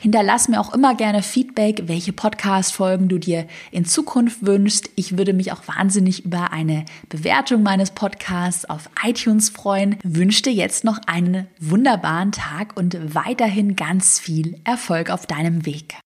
Hinterlass 0.00 0.48
mir 0.48 0.58
auch 0.58 0.72
immer 0.72 0.94
gerne 0.94 1.22
Feedback, 1.22 1.82
welche 1.84 2.14
Podcast-Folgen 2.14 3.08
du 3.10 3.18
dir 3.18 3.46
in 3.70 3.84
Zukunft 3.84 4.46
wünschst. 4.46 4.88
Ich 4.96 5.18
würde 5.18 5.34
mich 5.34 5.52
auch 5.52 5.68
wahnsinnig 5.68 6.24
über 6.24 6.52
eine 6.52 6.86
Bewertung 7.10 7.62
meines 7.62 7.90
Podcasts 7.90 8.64
auf 8.64 8.88
iTunes 9.04 9.50
freuen. 9.50 9.98
Wünsche 10.02 10.44
dir 10.44 10.54
jetzt 10.54 10.84
noch 10.84 11.00
einen 11.06 11.48
wunderbaren 11.60 12.32
Tag 12.32 12.78
und 12.78 13.14
weiterhin 13.14 13.76
ganz 13.76 14.18
viel 14.18 14.58
Erfolg 14.64 15.10
auf 15.10 15.26
deinem 15.26 15.66
Weg. 15.66 15.98